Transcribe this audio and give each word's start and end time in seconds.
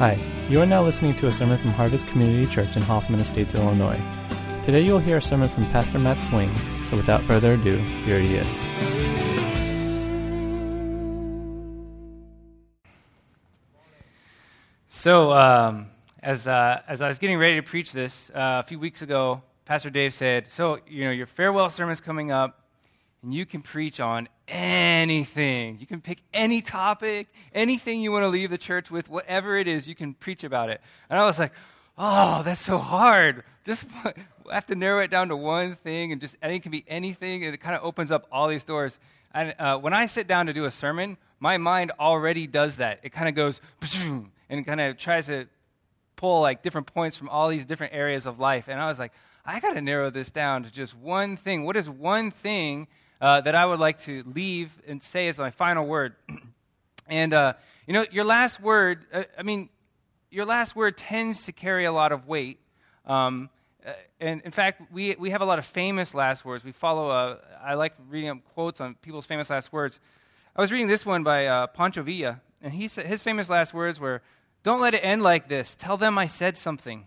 Hi, 0.00 0.16
you 0.48 0.62
are 0.62 0.64
now 0.64 0.82
listening 0.82 1.14
to 1.16 1.26
a 1.26 1.30
sermon 1.30 1.58
from 1.58 1.72
Harvest 1.72 2.06
Community 2.06 2.50
Church 2.50 2.74
in 2.74 2.80
Hoffman 2.80 3.20
Estates, 3.20 3.54
Illinois. 3.54 4.00
Today 4.64 4.80
you'll 4.80 4.98
hear 4.98 5.18
a 5.18 5.20
sermon 5.20 5.46
from 5.46 5.64
Pastor 5.64 5.98
Matt 5.98 6.18
Swing, 6.22 6.50
so 6.86 6.96
without 6.96 7.20
further 7.24 7.50
ado, 7.52 7.76
here 8.06 8.18
he 8.18 8.36
is. 8.36 8.48
So, 14.88 15.32
um, 15.32 15.90
as, 16.22 16.48
uh, 16.48 16.80
as 16.88 17.02
I 17.02 17.08
was 17.08 17.18
getting 17.18 17.36
ready 17.36 17.56
to 17.56 17.62
preach 17.62 17.92
this 17.92 18.30
uh, 18.30 18.62
a 18.64 18.66
few 18.66 18.78
weeks 18.78 19.02
ago, 19.02 19.42
Pastor 19.66 19.90
Dave 19.90 20.14
said, 20.14 20.48
So, 20.48 20.78
you 20.88 21.04
know, 21.04 21.10
your 21.10 21.26
farewell 21.26 21.68
sermon's 21.68 22.00
coming 22.00 22.32
up, 22.32 22.64
and 23.22 23.34
you 23.34 23.44
can 23.44 23.60
preach 23.60 24.00
on 24.00 24.30
anything. 24.50 25.78
You 25.80 25.86
can 25.86 26.00
pick 26.00 26.18
any 26.34 26.60
topic, 26.60 27.28
anything 27.54 28.00
you 28.00 28.12
want 28.12 28.24
to 28.24 28.28
leave 28.28 28.50
the 28.50 28.58
church 28.58 28.90
with, 28.90 29.08
whatever 29.08 29.56
it 29.56 29.66
is, 29.66 29.88
you 29.88 29.94
can 29.94 30.12
preach 30.14 30.44
about 30.44 30.68
it. 30.68 30.80
And 31.08 31.18
I 31.18 31.24
was 31.24 31.38
like, 31.38 31.52
oh, 31.96 32.42
that's 32.42 32.60
so 32.60 32.78
hard. 32.78 33.44
Just 33.64 33.86
I 34.04 34.54
have 34.54 34.66
to 34.66 34.74
narrow 34.74 35.02
it 35.02 35.10
down 35.10 35.28
to 35.28 35.36
one 35.36 35.76
thing, 35.76 36.12
and 36.12 36.20
just 36.20 36.36
and 36.42 36.52
it 36.52 36.62
can 36.62 36.72
be 36.72 36.84
anything, 36.88 37.44
and 37.44 37.54
it 37.54 37.58
kind 37.58 37.76
of 37.76 37.84
opens 37.84 38.10
up 38.10 38.26
all 38.32 38.48
these 38.48 38.64
doors. 38.64 38.98
And 39.32 39.54
uh, 39.58 39.78
when 39.78 39.92
I 39.92 40.06
sit 40.06 40.26
down 40.26 40.46
to 40.46 40.52
do 40.52 40.64
a 40.64 40.70
sermon, 40.70 41.16
my 41.38 41.56
mind 41.56 41.92
already 42.00 42.46
does 42.46 42.76
that. 42.76 43.00
It 43.02 43.10
kind 43.10 43.28
of 43.28 43.34
goes 43.34 43.60
and 44.50 44.66
kind 44.66 44.80
of 44.80 44.98
tries 44.98 45.26
to 45.26 45.46
pull 46.16 46.42
like 46.42 46.62
different 46.62 46.88
points 46.88 47.16
from 47.16 47.28
all 47.28 47.48
these 47.48 47.64
different 47.64 47.94
areas 47.94 48.26
of 48.26 48.40
life. 48.40 48.68
And 48.68 48.80
I 48.80 48.88
was 48.88 48.98
like, 48.98 49.12
I 49.46 49.60
got 49.60 49.74
to 49.74 49.80
narrow 49.80 50.10
this 50.10 50.30
down 50.30 50.64
to 50.64 50.70
just 50.70 50.96
one 50.96 51.36
thing. 51.36 51.64
What 51.64 51.76
is 51.76 51.88
one 51.88 52.30
thing 52.30 52.88
uh, 53.20 53.40
that 53.42 53.54
I 53.54 53.64
would 53.66 53.80
like 53.80 54.00
to 54.02 54.24
leave 54.34 54.74
and 54.86 55.02
say 55.02 55.28
as 55.28 55.38
my 55.38 55.50
final 55.50 55.86
word. 55.86 56.14
and, 57.08 57.34
uh, 57.34 57.54
you 57.86 57.92
know, 57.92 58.06
your 58.10 58.24
last 58.24 58.60
word, 58.60 59.04
uh, 59.12 59.24
I 59.38 59.42
mean, 59.42 59.68
your 60.30 60.46
last 60.46 60.74
word 60.74 60.96
tends 60.96 61.44
to 61.44 61.52
carry 61.52 61.84
a 61.84 61.92
lot 61.92 62.12
of 62.12 62.26
weight. 62.26 62.58
Um, 63.04 63.50
uh, 63.84 63.92
and 64.20 64.40
in 64.42 64.50
fact, 64.50 64.82
we, 64.92 65.16
we 65.18 65.30
have 65.30 65.42
a 65.42 65.44
lot 65.44 65.58
of 65.58 65.66
famous 65.66 66.14
last 66.14 66.44
words. 66.44 66.64
We 66.64 66.72
follow, 66.72 67.10
uh, 67.10 67.36
I 67.62 67.74
like 67.74 67.94
reading 68.08 68.30
up 68.30 68.38
quotes 68.54 68.80
on 68.80 68.94
people's 68.96 69.26
famous 69.26 69.50
last 69.50 69.72
words. 69.72 70.00
I 70.54 70.60
was 70.60 70.72
reading 70.72 70.88
this 70.88 71.04
one 71.04 71.22
by 71.22 71.46
uh, 71.46 71.66
Pancho 71.68 72.02
Villa, 72.02 72.40
and 72.62 72.72
he 72.72 72.88
said, 72.88 73.06
his 73.06 73.22
famous 73.22 73.48
last 73.48 73.72
words 73.72 74.00
were, 74.00 74.22
Don't 74.62 74.80
let 74.80 74.94
it 74.94 74.98
end 74.98 75.22
like 75.22 75.48
this. 75.48 75.76
Tell 75.76 75.96
them 75.96 76.18
I 76.18 76.26
said 76.26 76.56
something. 76.56 77.06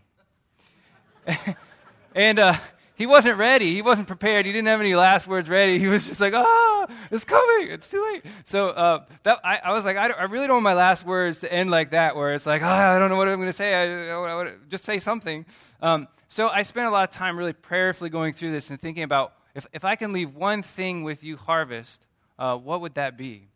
and, 2.16 2.40
uh, 2.40 2.56
he 2.96 3.06
wasn't 3.06 3.38
ready. 3.38 3.74
He 3.74 3.82
wasn't 3.82 4.08
prepared. 4.08 4.46
He 4.46 4.52
didn't 4.52 4.68
have 4.68 4.80
any 4.80 4.96
last 4.96 5.28
words 5.28 5.50
ready. 5.50 5.80
He 5.80 5.88
was 5.88 6.06
just 6.06 6.22
like, 6.22 6.34
ah, 6.34 6.88
it's 7.10 7.26
coming. 7.26 7.72
It's 7.72 7.88
too 7.88 8.04
late. 8.14 8.24
So 8.46 8.70
uh, 8.70 9.06
that, 9.24 9.40
I, 9.44 9.60
I, 9.64 9.72
was 9.72 9.84
like, 9.84 9.98
I, 9.98 10.10
I, 10.10 10.24
really 10.24 10.46
don't 10.46 10.58
want 10.58 10.64
my 10.64 10.76
last 10.76 11.06
words 11.06 11.40
to 11.40 11.52
end 11.52 11.72
like 11.72 11.92
that, 11.92 12.16
where 12.16 12.34
it's 12.34 12.46
like, 12.46 12.62
ah, 12.62 12.92
I 12.96 13.00
don't 13.00 13.10
know 13.10 13.16
what 13.16 13.28
I'm 13.28 13.40
going 13.40 13.50
to 13.50 13.54
say. 13.54 13.74
I, 13.74 14.44
I, 14.44 14.52
just 14.70 14.84
say 14.84 15.00
something. 15.00 15.46
Um, 15.82 16.08
so 16.28 16.50
I 16.50 16.64
spent 16.64 16.88
a 16.88 16.92
lot 16.92 17.08
of 17.08 17.16
time 17.16 17.38
really 17.38 17.54
prayerfully 17.54 18.10
going 18.10 18.34
through 18.34 18.52
this 18.52 18.70
and 18.70 18.80
thinking 18.80 19.04
about 19.04 19.34
if, 19.56 19.66
if 19.74 19.86
I 19.86 19.96
can 19.96 20.14
leave 20.14 20.36
one 20.36 20.62
thing 20.62 21.04
with 21.04 21.24
you, 21.24 21.38
harvest, 21.38 22.06
uh, 22.38 22.58
what 22.58 22.82
would 22.82 22.96
that 22.96 23.18
be? 23.18 23.48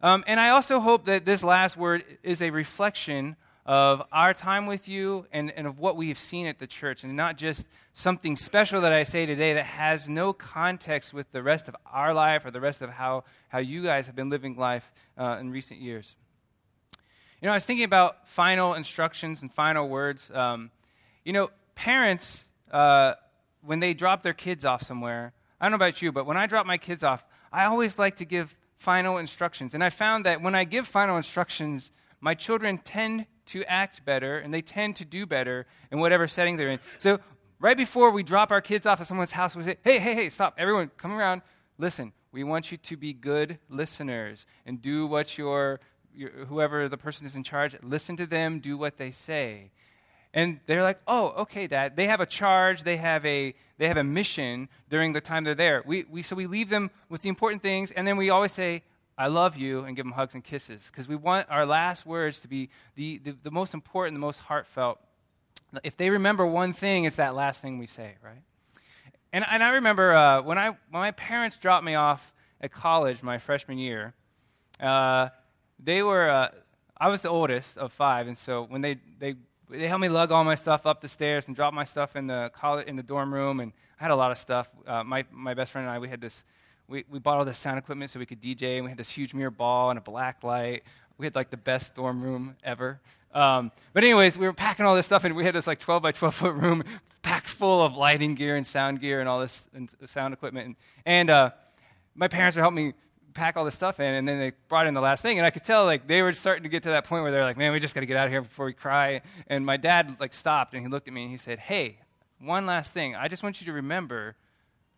Um, 0.00 0.24
and 0.26 0.40
I 0.40 0.50
also 0.50 0.80
hope 0.80 1.04
that 1.04 1.24
this 1.24 1.44
last 1.44 1.76
word 1.76 2.04
is 2.22 2.42
a 2.42 2.50
reflection 2.50 3.36
of 3.64 4.02
our 4.10 4.34
time 4.34 4.66
with 4.66 4.88
you 4.88 5.26
and, 5.32 5.52
and 5.52 5.66
of 5.66 5.78
what 5.78 5.96
we 5.96 6.08
have 6.08 6.18
seen 6.18 6.46
at 6.46 6.58
the 6.58 6.66
church, 6.66 7.04
and 7.04 7.16
not 7.16 7.38
just 7.38 7.68
something 7.94 8.36
special 8.36 8.80
that 8.80 8.92
I 8.92 9.04
say 9.04 9.26
today 9.26 9.54
that 9.54 9.64
has 9.64 10.08
no 10.08 10.32
context 10.32 11.14
with 11.14 11.30
the 11.30 11.42
rest 11.42 11.68
of 11.68 11.76
our 11.86 12.12
life 12.12 12.44
or 12.44 12.50
the 12.50 12.60
rest 12.60 12.82
of 12.82 12.90
how, 12.90 13.24
how 13.48 13.58
you 13.58 13.82
guys 13.82 14.06
have 14.06 14.16
been 14.16 14.30
living 14.30 14.56
life 14.56 14.90
uh, 15.16 15.36
in 15.40 15.50
recent 15.50 15.80
years. 15.80 16.16
You 17.40 17.46
know, 17.46 17.52
I 17.52 17.56
was 17.56 17.64
thinking 17.64 17.84
about 17.84 18.28
final 18.28 18.74
instructions 18.74 19.42
and 19.42 19.52
final 19.52 19.88
words. 19.88 20.30
Um, 20.32 20.70
you 21.24 21.32
know, 21.32 21.50
parents, 21.74 22.46
uh, 22.70 23.14
when 23.62 23.80
they 23.80 23.94
drop 23.94 24.22
their 24.22 24.32
kids 24.32 24.64
off 24.64 24.82
somewhere, 24.82 25.32
I 25.60 25.66
don't 25.66 25.72
know 25.72 25.76
about 25.76 26.02
you, 26.02 26.10
but 26.10 26.26
when 26.26 26.36
I 26.36 26.46
drop 26.46 26.66
my 26.66 26.78
kids 26.78 27.04
off, 27.04 27.24
I 27.52 27.64
always 27.64 27.98
like 27.98 28.16
to 28.16 28.24
give 28.24 28.56
final 28.76 29.18
instructions. 29.18 29.74
And 29.74 29.84
I 29.84 29.90
found 29.90 30.26
that 30.26 30.42
when 30.42 30.56
I 30.56 30.64
give 30.64 30.88
final 30.88 31.16
instructions, 31.16 31.92
my 32.20 32.34
children 32.34 32.78
tend 32.78 33.26
to 33.52 33.64
act 33.70 34.04
better 34.04 34.38
and 34.38 34.52
they 34.52 34.62
tend 34.62 34.96
to 34.96 35.04
do 35.04 35.26
better 35.26 35.66
in 35.90 36.00
whatever 36.00 36.26
setting 36.26 36.56
they're 36.56 36.70
in. 36.70 36.80
So, 36.98 37.20
right 37.60 37.76
before 37.76 38.10
we 38.10 38.22
drop 38.22 38.50
our 38.50 38.60
kids 38.60 38.86
off 38.86 39.00
at 39.00 39.06
someone's 39.06 39.30
house, 39.30 39.54
we 39.54 39.62
say, 39.62 39.76
hey, 39.84 39.98
hey, 39.98 40.14
hey, 40.14 40.30
stop. 40.30 40.54
Everyone, 40.58 40.90
come 40.96 41.12
around. 41.12 41.42
Listen, 41.78 42.12
we 42.32 42.44
want 42.44 42.72
you 42.72 42.78
to 42.78 42.96
be 42.96 43.12
good 43.12 43.58
listeners 43.68 44.46
and 44.64 44.80
do 44.80 45.06
what 45.06 45.36
your, 45.36 45.80
your 46.14 46.30
whoever 46.46 46.88
the 46.88 46.96
person 46.96 47.26
is 47.26 47.36
in 47.36 47.44
charge, 47.44 47.76
listen 47.82 48.16
to 48.16 48.26
them, 48.26 48.58
do 48.58 48.78
what 48.78 48.96
they 48.96 49.10
say. 49.10 49.70
And 50.34 50.60
they're 50.66 50.82
like, 50.82 50.98
oh, 51.06 51.28
okay, 51.42 51.66
Dad. 51.66 51.94
They 51.94 52.06
have 52.06 52.20
a 52.20 52.26
charge, 52.26 52.84
they 52.84 52.96
have 52.96 53.24
a, 53.26 53.54
they 53.76 53.86
have 53.86 53.98
a 53.98 54.04
mission 54.04 54.70
during 54.88 55.12
the 55.12 55.20
time 55.20 55.44
they're 55.44 55.54
there. 55.54 55.82
We, 55.84 56.04
we, 56.10 56.22
so 56.22 56.34
we 56.34 56.46
leave 56.46 56.70
them 56.70 56.90
with 57.10 57.20
the 57.20 57.28
important 57.28 57.60
things, 57.60 57.90
and 57.90 58.08
then 58.08 58.16
we 58.16 58.30
always 58.30 58.52
say, 58.52 58.82
I 59.18 59.26
love 59.26 59.56
you, 59.56 59.84
and 59.84 59.94
give 59.94 60.04
them 60.04 60.12
hugs 60.12 60.34
and 60.34 60.42
kisses. 60.42 60.86
Because 60.86 61.06
we 61.06 61.16
want 61.16 61.46
our 61.50 61.66
last 61.66 62.06
words 62.06 62.40
to 62.40 62.48
be 62.48 62.70
the, 62.94 63.18
the, 63.18 63.36
the, 63.42 63.50
most 63.50 63.74
important, 63.74 64.14
the 64.14 64.20
most 64.20 64.40
heartfelt. 64.40 64.98
If 65.84 65.96
they 65.96 66.10
remember 66.10 66.46
one 66.46 66.72
thing, 66.72 67.04
it's 67.04 67.16
that 67.16 67.34
last 67.34 67.60
thing 67.60 67.78
we 67.78 67.86
say, 67.86 68.14
right? 68.24 68.42
And, 69.32 69.44
and 69.50 69.62
I 69.62 69.70
remember 69.70 70.12
uh, 70.12 70.42
when, 70.42 70.58
I, 70.58 70.68
when 70.68 70.78
my 70.90 71.10
parents 71.12 71.56
dropped 71.56 71.84
me 71.84 71.94
off 71.94 72.32
at 72.60 72.70
college 72.72 73.22
my 73.22 73.38
freshman 73.38 73.78
year, 73.78 74.14
uh, 74.80 75.28
they 75.82 76.02
were, 76.02 76.28
uh, 76.28 76.48
I 76.96 77.08
was 77.08 77.22
the 77.22 77.30
oldest 77.30 77.78
of 77.78 77.92
five, 77.92 78.26
and 78.28 78.36
so 78.36 78.64
when 78.64 78.80
they, 78.80 78.98
they, 79.18 79.36
they 79.70 79.88
helped 79.88 80.02
me 80.02 80.08
lug 80.08 80.30
all 80.30 80.44
my 80.44 80.54
stuff 80.54 80.86
up 80.86 81.00
the 81.00 81.08
stairs 81.08 81.46
and 81.46 81.56
drop 81.56 81.72
my 81.72 81.84
stuff 81.84 82.14
in 82.14 82.26
the, 82.26 82.50
college, 82.54 82.86
in 82.86 82.96
the 82.96 83.02
dorm 83.02 83.32
room, 83.32 83.60
and 83.60 83.72
I 83.98 84.04
had 84.04 84.10
a 84.10 84.16
lot 84.16 84.30
of 84.30 84.38
stuff. 84.38 84.68
Uh, 84.86 85.02
my, 85.02 85.24
my 85.30 85.54
best 85.54 85.72
friend 85.72 85.86
and 85.86 85.94
I, 85.94 85.98
we 85.98 86.08
had 86.08 86.20
this 86.20 86.44
we, 86.92 87.04
we 87.10 87.18
bought 87.18 87.38
all 87.38 87.44
this 87.44 87.58
sound 87.58 87.78
equipment 87.78 88.10
so 88.10 88.18
we 88.18 88.26
could 88.26 88.40
DJ, 88.40 88.76
and 88.76 88.84
we 88.84 88.90
had 88.90 88.98
this 88.98 89.08
huge 89.08 89.32
mirror 89.32 89.50
ball 89.50 89.88
and 89.90 89.98
a 89.98 90.02
black 90.02 90.44
light. 90.44 90.82
We 91.16 91.24
had 91.26 91.34
like 91.34 91.50
the 91.50 91.56
best 91.56 91.94
dorm 91.94 92.22
room 92.22 92.54
ever. 92.62 93.00
Um, 93.32 93.72
but 93.94 94.04
anyways, 94.04 94.36
we 94.36 94.46
were 94.46 94.52
packing 94.52 94.84
all 94.84 94.94
this 94.94 95.06
stuff, 95.06 95.24
and 95.24 95.34
we 95.34 95.44
had 95.44 95.54
this 95.54 95.66
like 95.66 95.80
12 95.80 96.02
by 96.02 96.12
12 96.12 96.34
foot 96.34 96.54
room 96.54 96.84
packed 97.22 97.46
full 97.46 97.82
of 97.82 97.96
lighting 97.96 98.34
gear 98.34 98.56
and 98.56 98.66
sound 98.66 99.00
gear 99.00 99.20
and 99.20 99.28
all 99.28 99.40
this 99.40 99.68
and 99.74 99.90
sound 100.04 100.34
equipment. 100.34 100.66
And, 100.66 100.76
and 101.06 101.30
uh, 101.30 101.50
my 102.14 102.28
parents 102.28 102.56
were 102.56 102.62
helping 102.62 102.88
me 102.88 102.92
pack 103.32 103.56
all 103.56 103.64
this 103.64 103.74
stuff 103.74 103.98
in, 103.98 104.12
and 104.14 104.28
then 104.28 104.38
they 104.38 104.52
brought 104.68 104.86
in 104.86 104.92
the 104.92 105.00
last 105.00 105.22
thing, 105.22 105.38
and 105.38 105.46
I 105.46 105.50
could 105.50 105.64
tell 105.64 105.86
like 105.86 106.06
they 106.06 106.20
were 106.20 106.34
starting 106.34 106.62
to 106.64 106.68
get 106.68 106.82
to 106.82 106.90
that 106.90 107.04
point 107.04 107.22
where 107.22 107.32
they're 107.32 107.44
like, 107.44 107.56
"Man, 107.56 107.72
we 107.72 107.80
just 107.80 107.94
got 107.94 108.00
to 108.00 108.06
get 108.06 108.18
out 108.18 108.26
of 108.26 108.32
here 108.32 108.42
before 108.42 108.66
we 108.66 108.74
cry." 108.74 109.22
And 109.46 109.64
my 109.64 109.78
dad 109.78 110.16
like 110.20 110.34
stopped, 110.34 110.74
and 110.74 110.82
he 110.82 110.88
looked 110.88 111.08
at 111.08 111.14
me 111.14 111.22
and 111.22 111.30
he 111.30 111.38
said, 111.38 111.58
"Hey, 111.58 112.00
one 112.38 112.66
last 112.66 112.92
thing. 112.92 113.16
I 113.16 113.28
just 113.28 113.42
want 113.42 113.60
you 113.60 113.66
to 113.66 113.72
remember, 113.72 114.36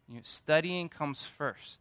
you 0.09 0.16
know, 0.16 0.20
studying 0.25 0.88
comes 0.88 1.25
first. 1.25 1.81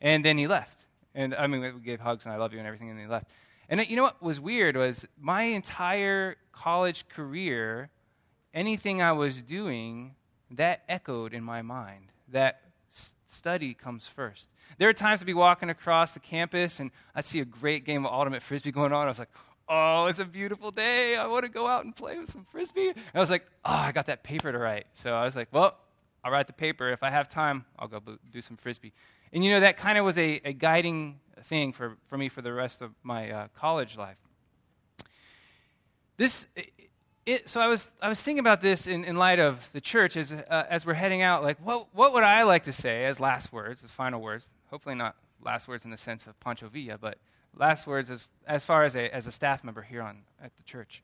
And 0.00 0.24
then 0.24 0.38
he 0.38 0.46
left. 0.46 0.78
And 1.14 1.34
I 1.34 1.46
mean, 1.46 1.60
we 1.60 1.80
gave 1.80 2.00
hugs 2.00 2.24
and 2.24 2.32
I 2.32 2.38
love 2.38 2.52
you 2.52 2.58
and 2.58 2.66
everything, 2.66 2.90
and 2.90 2.98
he 2.98 3.06
left. 3.06 3.26
And 3.68 3.86
you 3.88 3.96
know 3.96 4.02
what 4.02 4.22
was 4.22 4.40
weird 4.40 4.76
was 4.76 5.06
my 5.20 5.42
entire 5.42 6.36
college 6.52 7.08
career, 7.08 7.90
anything 8.52 9.00
I 9.00 9.12
was 9.12 9.42
doing, 9.42 10.14
that 10.50 10.82
echoed 10.88 11.32
in 11.32 11.44
my 11.44 11.62
mind. 11.62 12.06
That 12.28 12.62
study 13.26 13.74
comes 13.74 14.06
first. 14.06 14.50
There 14.78 14.88
are 14.88 14.92
times 14.92 15.22
I'd 15.22 15.26
be 15.26 15.34
walking 15.34 15.70
across 15.70 16.12
the 16.12 16.20
campus 16.20 16.80
and 16.80 16.90
I'd 17.14 17.24
see 17.24 17.40
a 17.40 17.44
great 17.44 17.84
game 17.84 18.04
of 18.04 18.12
ultimate 18.12 18.42
frisbee 18.42 18.72
going 18.72 18.92
on. 18.92 19.06
I 19.06 19.08
was 19.08 19.18
like, 19.18 19.30
oh, 19.68 20.06
it's 20.06 20.18
a 20.18 20.24
beautiful 20.24 20.70
day. 20.70 21.16
I 21.16 21.26
want 21.26 21.44
to 21.44 21.48
go 21.48 21.66
out 21.66 21.84
and 21.84 21.94
play 21.94 22.18
with 22.18 22.30
some 22.30 22.44
frisbee. 22.50 22.88
And 22.88 22.98
I 23.14 23.20
was 23.20 23.30
like, 23.30 23.46
oh, 23.64 23.72
I 23.72 23.92
got 23.92 24.06
that 24.06 24.24
paper 24.24 24.50
to 24.50 24.58
write. 24.58 24.86
So 24.94 25.14
I 25.14 25.24
was 25.24 25.36
like, 25.36 25.48
well, 25.52 25.78
I'll 26.22 26.32
write 26.32 26.46
the 26.46 26.52
paper. 26.52 26.88
If 26.88 27.02
I 27.02 27.10
have 27.10 27.28
time, 27.28 27.64
I'll 27.78 27.88
go 27.88 28.00
do 28.30 28.42
some 28.42 28.56
frisbee. 28.56 28.92
And 29.32 29.44
you 29.44 29.50
know, 29.50 29.60
that 29.60 29.76
kind 29.76 29.96
of 29.98 30.04
was 30.04 30.18
a, 30.18 30.40
a 30.44 30.52
guiding 30.52 31.20
thing 31.42 31.72
for, 31.72 31.96
for 32.06 32.18
me 32.18 32.28
for 32.28 32.42
the 32.42 32.52
rest 32.52 32.82
of 32.82 32.92
my 33.02 33.30
uh, 33.30 33.48
college 33.56 33.96
life. 33.96 34.16
This, 36.16 36.46
it, 37.24 37.48
so 37.48 37.60
I 37.60 37.66
was, 37.66 37.90
I 38.02 38.08
was 38.08 38.20
thinking 38.20 38.40
about 38.40 38.60
this 38.60 38.86
in, 38.86 39.04
in 39.04 39.16
light 39.16 39.38
of 39.38 39.70
the 39.72 39.80
church 39.80 40.16
as, 40.16 40.32
uh, 40.32 40.66
as 40.68 40.84
we're 40.84 40.94
heading 40.94 41.22
out. 41.22 41.42
Like, 41.42 41.64
what, 41.64 41.94
what 41.94 42.12
would 42.12 42.24
I 42.24 42.42
like 42.42 42.64
to 42.64 42.72
say 42.72 43.04
as 43.04 43.20
last 43.20 43.52
words, 43.52 43.82
as 43.84 43.90
final 43.90 44.20
words? 44.20 44.48
Hopefully, 44.70 44.94
not 44.94 45.16
last 45.42 45.68
words 45.68 45.84
in 45.84 45.90
the 45.90 45.96
sense 45.96 46.26
of 46.26 46.38
Pancho 46.40 46.68
Villa, 46.68 46.98
but 46.98 47.18
last 47.56 47.86
words 47.86 48.10
as, 48.10 48.26
as 48.46 48.64
far 48.64 48.84
as 48.84 48.96
a, 48.96 49.14
as 49.14 49.26
a 49.26 49.32
staff 49.32 49.64
member 49.64 49.82
here 49.82 50.02
on, 50.02 50.18
at 50.42 50.54
the 50.56 50.62
church. 50.64 51.02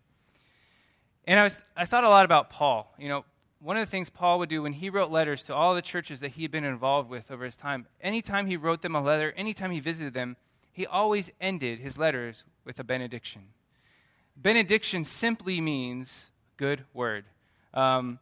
And 1.27 1.41
I, 1.41 1.45
was, 1.45 1.61
I 1.77 1.87
thought 1.87 2.05
a 2.05 2.09
lot 2.09 2.25
about 2.25 2.51
Paul. 2.51 2.93
You 2.99 3.09
know, 3.09 3.25
one 3.59 3.77
of 3.77 3.87
the 3.87 3.91
things 3.91 4.11
Paul 4.11 4.39
would 4.39 4.49
do 4.49 4.63
when 4.63 4.75
he 4.75 4.91
wrote 4.91 5.11
letters 5.11 5.43
to 5.45 5.55
all 5.55 5.75
the 5.75 5.83
churches 5.83 6.21
that 6.21 6.33
he 6.33 6.43
had 6.43 6.51
been 6.51 6.65
involved 6.65 7.09
with 7.09 7.31
over 7.31 7.45
his 7.45 7.57
time, 7.57 7.87
anytime 8.01 8.47
he 8.47 8.57
wrote 8.57 8.83
them 8.83 8.95
a 8.95 9.01
letter, 9.01 9.33
anytime 9.37 9.71
he 9.71 9.81
visited 9.81 10.15
them, 10.15 10.37
he 10.73 10.87
always 10.87 11.33
ended 11.41 11.79
his 11.79 11.97
letters 11.97 12.45
with 12.65 12.79
a 12.79 12.85
benediction. 12.85 13.43
Benediction 14.37 15.05
simply 15.05 15.61
means 15.61 16.31
good 16.59 16.85
word. 16.93 17.25
Um, 17.73 18.19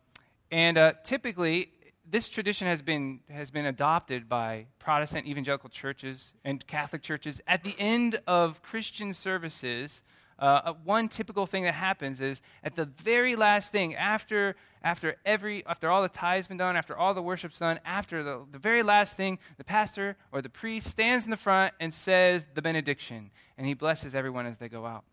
and 0.52 0.78
uh, 0.78 0.92
typically, 1.02 1.70
this 2.08 2.28
tradition 2.28 2.68
has 2.68 2.82
been, 2.82 3.20
has 3.28 3.50
been 3.50 3.66
adopted 3.66 4.28
by 4.28 4.66
Protestant 4.78 5.26
evangelical 5.26 5.68
churches 5.68 6.32
and 6.44 6.64
Catholic 6.66 7.02
churches. 7.02 7.40
At 7.48 7.64
the 7.64 7.74
end 7.78 8.20
of 8.26 8.62
Christian 8.62 9.12
services, 9.12 10.02
uh, 10.38 10.74
one 10.84 11.08
typical 11.08 11.46
thing 11.46 11.64
that 11.64 11.74
happens 11.74 12.20
is 12.20 12.42
at 12.62 12.74
the 12.74 12.86
very 13.02 13.36
last 13.36 13.72
thing, 13.72 13.94
after, 13.94 14.56
after, 14.82 15.16
every, 15.24 15.64
after 15.66 15.90
all 15.90 16.02
the 16.02 16.08
tithes 16.08 16.46
been 16.46 16.56
done, 16.56 16.76
after 16.76 16.96
all 16.96 17.14
the 17.14 17.22
worship's 17.22 17.58
done, 17.58 17.78
after 17.84 18.22
the, 18.22 18.44
the 18.50 18.58
very 18.58 18.82
last 18.82 19.16
thing, 19.16 19.38
the 19.56 19.64
pastor 19.64 20.16
or 20.32 20.42
the 20.42 20.48
priest 20.48 20.88
stands 20.88 21.24
in 21.24 21.30
the 21.30 21.36
front 21.36 21.74
and 21.80 21.94
says 21.94 22.46
the 22.54 22.62
benediction, 22.62 23.30
and 23.56 23.66
he 23.66 23.74
blesses 23.74 24.14
everyone 24.14 24.46
as 24.46 24.58
they 24.58 24.68
go 24.68 24.86
out. 24.86 25.04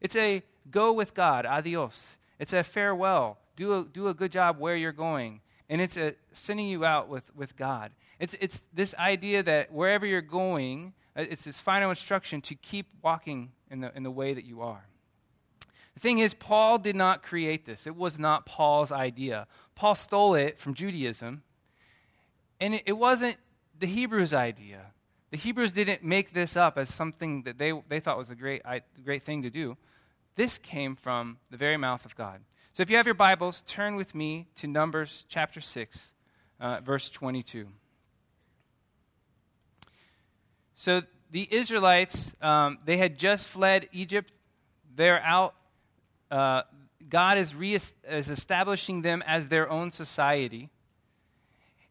It's 0.00 0.16
a 0.16 0.42
go 0.70 0.92
with 0.92 1.14
God, 1.14 1.46
adios. 1.46 2.16
It's 2.38 2.52
a 2.52 2.64
farewell. 2.64 3.38
Do 3.56 3.80
a, 3.80 3.84
do 3.84 4.08
a 4.08 4.14
good 4.14 4.32
job 4.32 4.58
where 4.58 4.76
you're 4.76 4.92
going. 4.92 5.40
And 5.68 5.80
it's 5.80 5.96
a 5.96 6.14
sending 6.32 6.66
you 6.66 6.84
out 6.84 7.08
with, 7.08 7.34
with 7.34 7.56
God. 7.56 7.92
It's, 8.18 8.34
it's 8.40 8.62
this 8.72 8.94
idea 8.96 9.42
that 9.42 9.72
wherever 9.72 10.04
you're 10.04 10.20
going, 10.20 10.92
uh, 11.16 11.24
it's 11.28 11.44
this 11.44 11.60
final 11.60 11.90
instruction 11.90 12.40
to 12.42 12.54
keep 12.54 12.86
walking 13.02 13.52
in 13.74 13.80
the, 13.80 13.94
in 13.96 14.04
the 14.04 14.10
way 14.10 14.32
that 14.32 14.44
you 14.44 14.62
are. 14.62 14.86
The 15.94 16.00
thing 16.00 16.18
is, 16.18 16.32
Paul 16.32 16.78
did 16.78 16.96
not 16.96 17.22
create 17.22 17.66
this. 17.66 17.86
It 17.86 17.96
was 17.96 18.18
not 18.18 18.46
Paul's 18.46 18.92
idea. 18.92 19.46
Paul 19.74 19.96
stole 19.96 20.34
it 20.34 20.58
from 20.58 20.74
Judaism, 20.74 21.42
and 22.60 22.76
it, 22.76 22.84
it 22.86 22.92
wasn't 22.92 23.36
the 23.78 23.86
Hebrews' 23.86 24.32
idea. 24.32 24.92
The 25.30 25.36
Hebrews 25.36 25.72
didn't 25.72 26.04
make 26.04 26.32
this 26.32 26.56
up 26.56 26.78
as 26.78 26.88
something 26.88 27.42
that 27.42 27.58
they, 27.58 27.72
they 27.88 27.98
thought 27.98 28.16
was 28.16 28.30
a 28.30 28.36
great, 28.36 28.62
great 29.04 29.24
thing 29.24 29.42
to 29.42 29.50
do. 29.50 29.76
This 30.36 30.56
came 30.56 30.94
from 30.94 31.38
the 31.50 31.56
very 31.56 31.76
mouth 31.76 32.04
of 32.04 32.14
God. 32.14 32.40
So 32.72 32.82
if 32.82 32.90
you 32.90 32.96
have 32.96 33.06
your 33.06 33.14
Bibles, 33.14 33.62
turn 33.66 33.96
with 33.96 34.14
me 34.14 34.46
to 34.56 34.68
Numbers 34.68 35.24
chapter 35.28 35.60
6, 35.60 36.08
uh, 36.60 36.80
verse 36.80 37.10
22. 37.10 37.66
So 40.76 41.02
the 41.30 41.48
Israelites, 41.50 42.34
um, 42.40 42.78
they 42.84 42.96
had 42.96 43.18
just 43.18 43.46
fled 43.46 43.88
Egypt. 43.92 44.32
They're 44.94 45.22
out. 45.22 45.54
Uh, 46.30 46.62
God 47.08 47.38
is, 47.38 47.54
re- 47.54 47.74
is 47.74 48.30
establishing 48.30 49.02
them 49.02 49.22
as 49.26 49.48
their 49.48 49.68
own 49.68 49.90
society. 49.90 50.70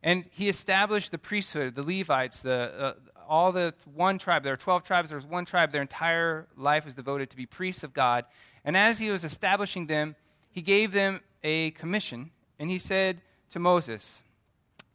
And 0.01 0.25
he 0.31 0.49
established 0.49 1.11
the 1.11 1.17
priesthood, 1.17 1.75
the 1.75 1.83
Levites, 1.83 2.41
the, 2.41 2.73
uh, 2.77 2.93
all 3.27 3.51
the 3.51 3.73
one 3.93 4.17
tribe. 4.17 4.43
There 4.43 4.53
are 4.53 4.57
12 4.57 4.83
tribes. 4.83 5.09
There 5.09 5.17
was 5.17 5.25
one 5.25 5.45
tribe. 5.45 5.71
Their 5.71 5.81
entire 5.81 6.47
life 6.57 6.85
was 6.85 6.93
devoted 6.93 7.29
to 7.29 7.37
be 7.37 7.45
priests 7.45 7.83
of 7.83 7.93
God. 7.93 8.25
And 8.65 8.75
as 8.75 8.99
he 8.99 9.09
was 9.09 9.23
establishing 9.23 9.87
them, 9.87 10.15
he 10.51 10.61
gave 10.61 10.91
them 10.91 11.21
a 11.43 11.71
commission. 11.71 12.31
And 12.59 12.69
he 12.69 12.79
said 12.79 13.21
to 13.51 13.59
Moses, 13.59 14.21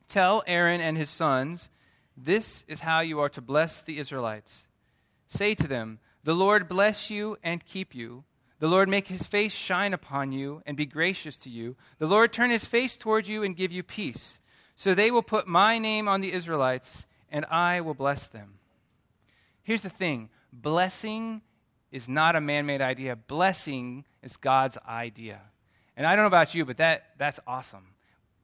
Tell 0.08 0.42
Aaron 0.46 0.80
and 0.80 0.96
his 0.96 1.10
sons 1.10 1.70
this 2.20 2.64
is 2.66 2.80
how 2.80 3.00
you 3.00 3.20
are 3.20 3.28
to 3.30 3.40
bless 3.40 3.80
the 3.80 3.98
Israelites. 3.98 4.66
Say 5.28 5.54
to 5.54 5.68
them, 5.68 6.00
The 6.24 6.34
Lord 6.34 6.68
bless 6.68 7.10
you 7.10 7.36
and 7.42 7.64
keep 7.64 7.94
you. 7.94 8.24
The 8.58 8.68
Lord 8.68 8.88
make 8.88 9.06
his 9.06 9.26
face 9.26 9.54
shine 9.54 9.94
upon 9.94 10.32
you 10.32 10.62
and 10.66 10.76
be 10.76 10.86
gracious 10.86 11.36
to 11.38 11.50
you. 11.50 11.76
The 11.98 12.08
Lord 12.08 12.32
turn 12.32 12.50
his 12.50 12.64
face 12.64 12.96
toward 12.96 13.28
you 13.28 13.44
and 13.44 13.56
give 13.56 13.70
you 13.70 13.84
peace. 13.84 14.40
So 14.74 14.94
they 14.94 15.10
will 15.10 15.22
put 15.22 15.46
my 15.46 15.78
name 15.78 16.08
on 16.08 16.20
the 16.20 16.32
Israelites, 16.32 17.06
and 17.30 17.44
I 17.46 17.80
will 17.80 17.94
bless 17.94 18.26
them. 18.26 18.54
Here's 19.62 19.82
the 19.82 19.88
thing 19.88 20.30
blessing 20.52 21.42
is 21.92 22.08
not 22.08 22.36
a 22.36 22.40
man 22.40 22.66
made 22.66 22.82
idea, 22.82 23.14
blessing 23.14 24.04
is 24.22 24.36
God's 24.36 24.76
idea. 24.88 25.40
And 25.96 26.06
I 26.06 26.14
don't 26.14 26.24
know 26.24 26.28
about 26.28 26.54
you, 26.54 26.64
but 26.64 26.78
that, 26.78 27.10
that's 27.16 27.40
awesome. 27.46 27.94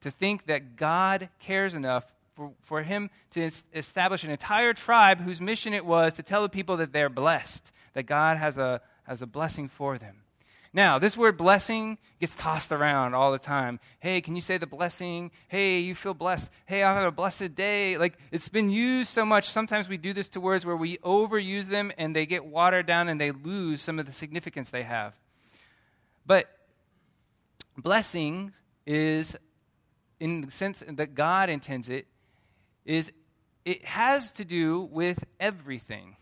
To 0.03 0.11
think 0.11 0.47
that 0.47 0.77
God 0.77 1.29
cares 1.39 1.75
enough 1.75 2.14
for, 2.35 2.53
for 2.63 2.83
him 2.83 3.11
to 3.33 3.51
establish 3.73 4.25
an 4.25 4.31
entire 4.31 4.73
tribe 4.73 5.21
whose 5.21 5.41
mission 5.41 5.73
it 5.73 5.87
was 5.87 6.15
to 6.15 6.23
tell 6.23 6.43
the 6.43 6.49
people 6.49 6.77
that 6.79 6.93
they're 6.93 7.09
blessed, 7.09 7.71
that 7.95 8.05
God 8.05 8.37
has 8.37 8.59
a, 8.59 8.81
has 9.05 9.23
a 9.23 9.27
blessing 9.27 9.69
for 9.69 9.99
them. 9.99 10.17
Now, 10.73 10.99
this 10.99 11.17
word 11.17 11.37
blessing 11.37 11.99
gets 12.19 12.35
tossed 12.35 12.73
around 12.73 13.15
all 13.15 13.31
the 13.31 13.39
time. 13.39 13.79
Hey, 14.01 14.21
can 14.21 14.35
you 14.35 14.43
say 14.43 14.59
the 14.59 14.67
blessing? 14.67 15.31
Hey, 15.47 15.79
you 15.79 15.95
feel 15.95 16.15
blessed. 16.15 16.51
Hey, 16.67 16.83
I'll 16.83 16.97
have 16.97 17.05
a 17.05 17.13
blessed 17.13 17.55
day. 17.55 17.97
Like, 17.97 18.19
it's 18.33 18.49
been 18.49 18.71
used 18.71 19.11
so 19.11 19.25
much. 19.25 19.49
Sometimes 19.49 19.89
we 19.89 19.97
do 19.97 20.13
this 20.13 20.29
to 20.31 20.41
words 20.41 20.67
where 20.67 20.77
we 20.77 20.97
overuse 20.99 21.67
them 21.67 21.93
and 21.97 22.15
they 22.15 22.27
get 22.27 22.45
watered 22.45 22.87
down 22.87 23.09
and 23.09 23.21
they 23.21 23.31
lose 23.31 23.83
some 23.83 24.01
of 24.01 24.07
the 24.07 24.13
significance 24.13 24.71
they 24.71 24.83
have. 24.83 25.15
But 26.27 26.49
blessing 27.77 28.53
is, 28.85 29.37
in 30.19 30.41
the 30.41 30.51
sense 30.51 30.83
that 30.89 31.15
God 31.15 31.51
intends 31.51 31.89
it, 31.89 32.09
is 32.85 33.13
it 33.65 33.85
has 33.85 34.31
to 34.33 34.45
do 34.45 34.83
with 34.83 35.25
everything. 35.41 36.17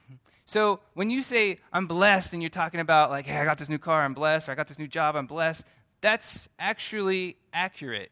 So 0.44 0.80
when 0.94 1.10
you 1.10 1.22
say, 1.22 1.58
I'm 1.72 1.86
blessed, 1.86 2.32
and 2.32 2.42
you're 2.42 2.50
talking 2.50 2.80
about, 2.80 3.10
like, 3.10 3.26
hey, 3.26 3.38
I 3.38 3.44
got 3.44 3.58
this 3.58 3.68
new 3.68 3.78
car, 3.78 4.04
I'm 4.04 4.14
blessed, 4.14 4.48
or 4.48 4.52
I 4.52 4.54
got 4.54 4.68
this 4.68 4.78
new 4.78 4.86
job, 4.86 5.16
I'm 5.16 5.26
blessed, 5.26 5.64
that's 6.00 6.48
actually 6.58 7.36
accurate. 7.52 8.10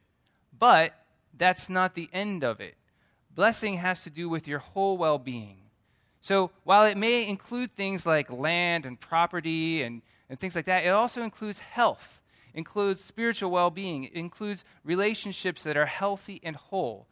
But 0.57 0.95
that's 1.37 1.69
not 1.69 1.95
the 1.95 2.09
end 2.13 2.43
of 2.45 2.61
it. 2.61 2.75
Blessing 3.35 3.77
has 3.77 4.03
to 4.05 4.11
do 4.11 4.29
with 4.29 4.49
your 4.49 4.59
whole 4.59 4.97
well 4.99 5.19
being. 5.19 5.59
So 6.21 6.51
while 6.65 6.85
it 6.85 6.97
may 6.97 7.27
include 7.27 7.75
things 7.75 8.05
like 8.05 8.31
land 8.31 8.85
and 8.85 8.99
property 8.99 9.83
and, 9.83 10.03
and 10.29 10.39
things 10.39 10.55
like 10.55 10.67
that, 10.67 10.85
it 10.85 10.89
also 10.89 11.23
includes 11.23 11.61
health, 11.61 12.21
includes 12.53 13.03
spiritual 13.03 13.51
well 13.51 13.71
being, 13.71 14.05
includes 14.13 14.65
relationships 14.85 15.63
that 15.63 15.77
are 15.77 15.87
healthy 15.87 16.41
and 16.43 16.57
whole 16.57 17.07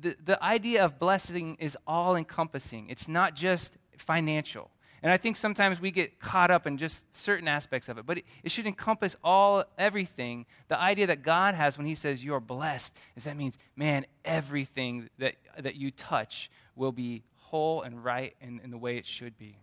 the, 0.00 0.16
the 0.24 0.42
idea 0.42 0.84
of 0.84 0.98
blessing 0.98 1.56
is 1.58 1.76
all 1.86 2.16
encompassing, 2.16 2.88
it's 2.88 3.08
not 3.08 3.34
just 3.34 3.78
financial. 3.96 4.70
And 5.02 5.12
I 5.12 5.18
think 5.18 5.36
sometimes 5.36 5.82
we 5.82 5.90
get 5.90 6.18
caught 6.18 6.50
up 6.50 6.66
in 6.66 6.78
just 6.78 7.14
certain 7.14 7.46
aspects 7.46 7.90
of 7.90 7.98
it, 7.98 8.06
but 8.06 8.18
it, 8.18 8.24
it, 8.42 8.50
should 8.50 8.66
encompass 8.66 9.16
all 9.22 9.64
everything. 9.76 10.46
The 10.68 10.80
idea 10.80 11.08
that 11.08 11.22
God 11.22 11.54
has 11.54 11.76
when 11.76 11.86
He 11.86 11.94
says 11.94 12.24
you're 12.24 12.40
blessed 12.40 12.96
is 13.14 13.24
that 13.24 13.36
means, 13.36 13.58
man, 13.76 14.06
everything 14.24 15.10
that, 15.18 15.34
that 15.58 15.74
you 15.74 15.90
touch 15.90 16.50
will 16.74 16.90
be 16.90 17.22
whole 17.36 17.82
and 17.82 18.02
right 18.02 18.34
in, 18.40 18.62
in 18.64 18.70
the 18.70 18.78
way 18.78 18.96
it 18.96 19.04
should 19.04 19.36
be. 19.36 19.58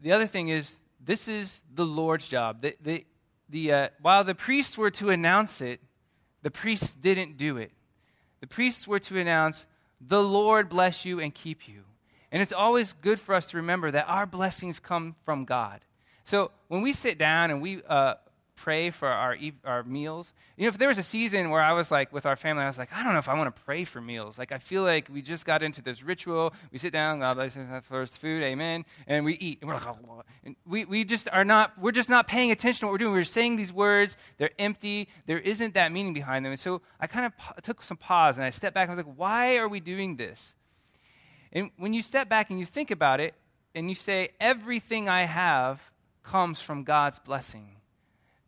The 0.00 0.10
other 0.10 0.26
thing 0.26 0.48
is, 0.48 0.78
this 1.00 1.28
is 1.28 1.62
the 1.72 1.86
Lord's 1.86 2.26
job. 2.26 2.62
The, 2.62 2.76
the, 2.80 3.06
the, 3.48 3.72
uh, 3.72 3.88
while 4.02 4.24
the 4.24 4.34
priests 4.34 4.76
were 4.76 4.90
to 4.90 5.10
announce 5.10 5.60
it, 5.60 5.80
the 6.42 6.50
priests 6.50 6.94
didn't 6.94 7.36
do 7.36 7.56
it. 7.56 7.72
The 8.40 8.46
priests 8.46 8.86
were 8.86 8.98
to 9.00 9.18
announce, 9.18 9.66
The 10.00 10.22
Lord 10.22 10.68
bless 10.68 11.04
you 11.04 11.20
and 11.20 11.34
keep 11.34 11.68
you. 11.68 11.84
And 12.30 12.42
it's 12.42 12.52
always 12.52 12.92
good 12.92 13.18
for 13.18 13.34
us 13.34 13.46
to 13.46 13.56
remember 13.56 13.90
that 13.90 14.08
our 14.08 14.26
blessings 14.26 14.78
come 14.78 15.16
from 15.24 15.44
God. 15.44 15.80
So 16.24 16.50
when 16.68 16.82
we 16.82 16.92
sit 16.92 17.16
down 17.16 17.50
and 17.50 17.62
we 17.62 17.82
uh, 17.88 18.14
pray 18.58 18.90
for 18.90 19.08
our, 19.08 19.36
our 19.64 19.82
meals. 19.84 20.34
You 20.56 20.64
know, 20.64 20.68
if 20.68 20.78
there 20.78 20.88
was 20.88 20.98
a 20.98 21.02
season 21.02 21.50
where 21.50 21.60
I 21.60 21.72
was 21.72 21.90
like 21.90 22.12
with 22.12 22.26
our 22.26 22.36
family, 22.36 22.64
I 22.64 22.66
was 22.66 22.78
like, 22.78 22.92
I 22.92 23.04
don't 23.04 23.12
know 23.12 23.18
if 23.18 23.28
I 23.28 23.34
want 23.34 23.54
to 23.54 23.62
pray 23.62 23.84
for 23.84 24.00
meals. 24.00 24.38
Like, 24.38 24.52
I 24.52 24.58
feel 24.58 24.82
like 24.82 25.08
we 25.08 25.22
just 25.22 25.46
got 25.46 25.62
into 25.62 25.80
this 25.80 26.02
ritual. 26.02 26.52
We 26.72 26.78
sit 26.78 26.92
down, 26.92 27.20
God 27.20 27.34
bless 27.34 27.56
us 27.56 27.84
first 27.88 28.18
food, 28.18 28.42
amen, 28.42 28.84
and 29.06 29.24
we 29.24 29.34
eat. 29.34 29.58
And 29.60 29.68
we're 29.68 29.74
like, 29.74 29.86
oh, 29.86 30.22
and 30.44 30.56
we, 30.66 30.84
we 30.84 31.04
just 31.04 31.28
are 31.32 31.44
not, 31.44 31.78
we're 31.78 31.92
just 31.92 32.08
not 32.08 32.26
paying 32.26 32.50
attention 32.50 32.80
to 32.80 32.86
what 32.86 32.92
we're 32.92 32.98
doing. 32.98 33.12
We're 33.12 33.24
saying 33.24 33.56
these 33.56 33.72
words, 33.72 34.16
they're 34.38 34.50
empty, 34.58 35.08
there 35.26 35.38
isn't 35.38 35.74
that 35.74 35.92
meaning 35.92 36.12
behind 36.12 36.44
them. 36.44 36.52
And 36.52 36.60
so 36.60 36.82
I 37.00 37.06
kind 37.06 37.26
of 37.26 37.62
took 37.62 37.82
some 37.82 37.96
pause 37.96 38.36
and 38.36 38.44
I 38.44 38.50
stepped 38.50 38.74
back 38.74 38.88
and 38.88 38.92
I 38.92 38.96
was 38.96 39.06
like, 39.06 39.14
why 39.16 39.56
are 39.58 39.68
we 39.68 39.80
doing 39.80 40.16
this? 40.16 40.54
And 41.52 41.70
when 41.76 41.92
you 41.92 42.02
step 42.02 42.28
back 42.28 42.50
and 42.50 42.58
you 42.58 42.66
think 42.66 42.90
about 42.90 43.20
it, 43.20 43.34
and 43.74 43.88
you 43.88 43.94
say, 43.94 44.30
everything 44.40 45.08
I 45.08 45.22
have 45.22 45.80
comes 46.22 46.60
from 46.60 46.82
God's 46.82 47.18
blessing 47.18 47.77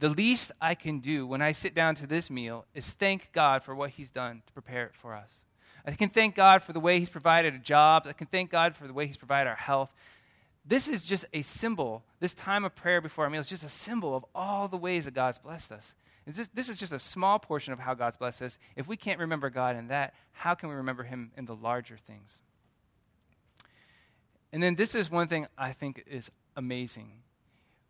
the 0.00 0.08
least 0.08 0.50
I 0.60 0.74
can 0.74 0.98
do 1.00 1.26
when 1.26 1.42
I 1.42 1.52
sit 1.52 1.74
down 1.74 1.94
to 1.96 2.06
this 2.06 2.30
meal 2.30 2.64
is 2.74 2.90
thank 2.90 3.32
God 3.32 3.62
for 3.62 3.74
what 3.74 3.90
He's 3.90 4.10
done 4.10 4.42
to 4.46 4.52
prepare 4.52 4.86
it 4.86 4.94
for 4.94 5.14
us. 5.14 5.40
I 5.86 5.92
can 5.92 6.08
thank 6.08 6.34
God 6.34 6.62
for 6.62 6.72
the 6.72 6.80
way 6.80 6.98
He's 6.98 7.10
provided 7.10 7.54
a 7.54 7.58
job. 7.58 8.06
I 8.06 8.14
can 8.14 8.26
thank 8.26 8.50
God 8.50 8.74
for 8.74 8.86
the 8.86 8.94
way 8.94 9.06
He's 9.06 9.18
provided 9.18 9.50
our 9.50 9.56
health. 9.56 9.94
This 10.64 10.88
is 10.88 11.04
just 11.04 11.26
a 11.34 11.42
symbol. 11.42 12.02
This 12.18 12.32
time 12.32 12.64
of 12.64 12.74
prayer 12.74 13.00
before 13.00 13.24
our 13.24 13.30
meal 13.30 13.42
is 13.42 13.48
just 13.48 13.64
a 13.64 13.68
symbol 13.68 14.16
of 14.16 14.24
all 14.34 14.68
the 14.68 14.76
ways 14.76 15.04
that 15.04 15.14
God's 15.14 15.38
blessed 15.38 15.72
us. 15.72 15.94
Just, 16.32 16.54
this 16.54 16.68
is 16.68 16.78
just 16.78 16.92
a 16.92 16.98
small 16.98 17.38
portion 17.38 17.72
of 17.72 17.80
how 17.80 17.94
God's 17.94 18.16
blessed 18.16 18.42
us. 18.42 18.58
If 18.76 18.86
we 18.86 18.96
can't 18.96 19.18
remember 19.18 19.50
God 19.50 19.76
in 19.76 19.88
that, 19.88 20.14
how 20.32 20.54
can 20.54 20.68
we 20.68 20.76
remember 20.76 21.02
Him 21.02 21.32
in 21.36 21.44
the 21.44 21.56
larger 21.56 21.96
things? 21.96 22.38
And 24.52 24.62
then 24.62 24.76
this 24.76 24.94
is 24.94 25.10
one 25.10 25.28
thing 25.28 25.46
I 25.58 25.72
think 25.72 26.04
is 26.06 26.30
amazing. 26.56 27.12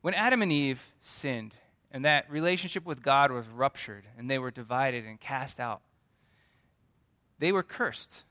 When 0.01 0.15
Adam 0.15 0.43
and 0.43 0.51
Eve 0.51 0.85
sinned, 1.03 1.55
and 1.91 2.05
that 2.05 2.31
relationship 2.31 2.85
with 2.87 3.03
God 3.03 3.33
was 3.33 3.47
ruptured 3.49 4.05
and 4.17 4.31
they 4.31 4.39
were 4.39 4.51
divided 4.51 5.05
and 5.05 5.21
cast 5.21 5.59
out. 5.59 5.83
They 7.39 7.53
were 7.53 7.63
cursed. 7.63 8.25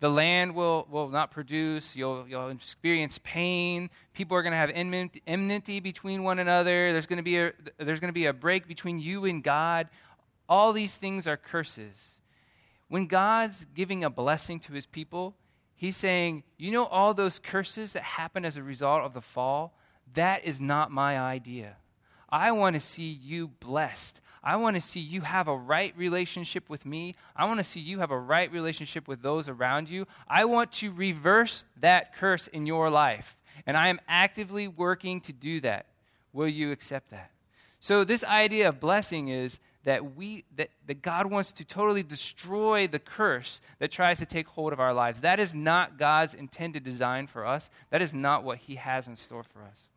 The 0.00 0.08
land 0.10 0.54
will, 0.54 0.86
will 0.90 1.08
not 1.08 1.30
produce. 1.30 1.96
You'll, 1.96 2.28
you'll 2.28 2.48
experience 2.48 3.18
pain. 3.22 3.90
People 4.12 4.36
are 4.36 4.42
going 4.42 4.52
to 4.52 4.56
have 4.56 4.70
enmity 4.74 5.80
between 5.80 6.22
one 6.22 6.38
another. 6.38 6.92
There's 6.92 7.06
going, 7.06 7.18
to 7.18 7.22
be 7.22 7.38
a, 7.38 7.52
there's 7.78 8.00
going 8.00 8.08
to 8.08 8.14
be 8.14 8.26
a 8.26 8.32
break 8.32 8.68
between 8.68 8.98
you 8.98 9.24
and 9.24 9.42
God. 9.42 9.88
All 10.48 10.72
these 10.72 10.96
things 10.96 11.26
are 11.26 11.36
curses. 11.36 11.96
When 12.88 13.06
God's 13.06 13.66
giving 13.74 14.04
a 14.04 14.10
blessing 14.10 14.60
to 14.60 14.72
his 14.72 14.86
people, 14.86 15.36
He's 15.84 15.96
saying, 15.96 16.44
You 16.56 16.70
know, 16.70 16.86
all 16.86 17.14
those 17.14 17.38
curses 17.38 17.92
that 17.92 18.02
happen 18.02 18.44
as 18.44 18.56
a 18.56 18.62
result 18.62 19.02
of 19.02 19.12
the 19.12 19.20
fall? 19.20 19.76
That 20.14 20.44
is 20.44 20.60
not 20.60 20.90
my 20.90 21.18
idea. 21.18 21.76
I 22.28 22.52
want 22.52 22.74
to 22.74 22.80
see 22.80 23.10
you 23.10 23.48
blessed. 23.48 24.20
I 24.42 24.56
want 24.56 24.76
to 24.76 24.82
see 24.82 25.00
you 25.00 25.22
have 25.22 25.48
a 25.48 25.56
right 25.56 25.94
relationship 25.96 26.68
with 26.68 26.84
me. 26.84 27.14
I 27.34 27.46
want 27.46 27.58
to 27.60 27.64
see 27.64 27.80
you 27.80 28.00
have 28.00 28.10
a 28.10 28.18
right 28.18 28.52
relationship 28.52 29.08
with 29.08 29.22
those 29.22 29.48
around 29.48 29.88
you. 29.88 30.06
I 30.28 30.44
want 30.44 30.72
to 30.72 30.92
reverse 30.92 31.64
that 31.80 32.14
curse 32.14 32.46
in 32.48 32.66
your 32.66 32.90
life. 32.90 33.36
And 33.66 33.76
I 33.76 33.88
am 33.88 34.00
actively 34.06 34.68
working 34.68 35.20
to 35.22 35.32
do 35.32 35.60
that. 35.60 35.86
Will 36.32 36.48
you 36.48 36.72
accept 36.72 37.10
that? 37.10 37.30
So, 37.80 38.02
this 38.02 38.24
idea 38.24 38.68
of 38.68 38.80
blessing 38.80 39.28
is 39.28 39.60
that, 39.84 40.16
we, 40.16 40.44
that, 40.56 40.70
that 40.86 41.02
God 41.02 41.30
wants 41.30 41.52
to 41.52 41.64
totally 41.64 42.02
destroy 42.02 42.86
the 42.86 42.98
curse 42.98 43.60
that 43.78 43.90
tries 43.90 44.18
to 44.18 44.26
take 44.26 44.48
hold 44.48 44.72
of 44.72 44.80
our 44.80 44.94
lives. 44.94 45.20
That 45.20 45.38
is 45.38 45.54
not 45.54 45.98
God's 45.98 46.34
intended 46.34 46.82
design 46.82 47.26
for 47.26 47.46
us, 47.46 47.70
that 47.90 48.02
is 48.02 48.12
not 48.12 48.42
what 48.42 48.58
He 48.58 48.76
has 48.76 49.06
in 49.06 49.16
store 49.16 49.42
for 49.42 49.62
us. 49.62 49.88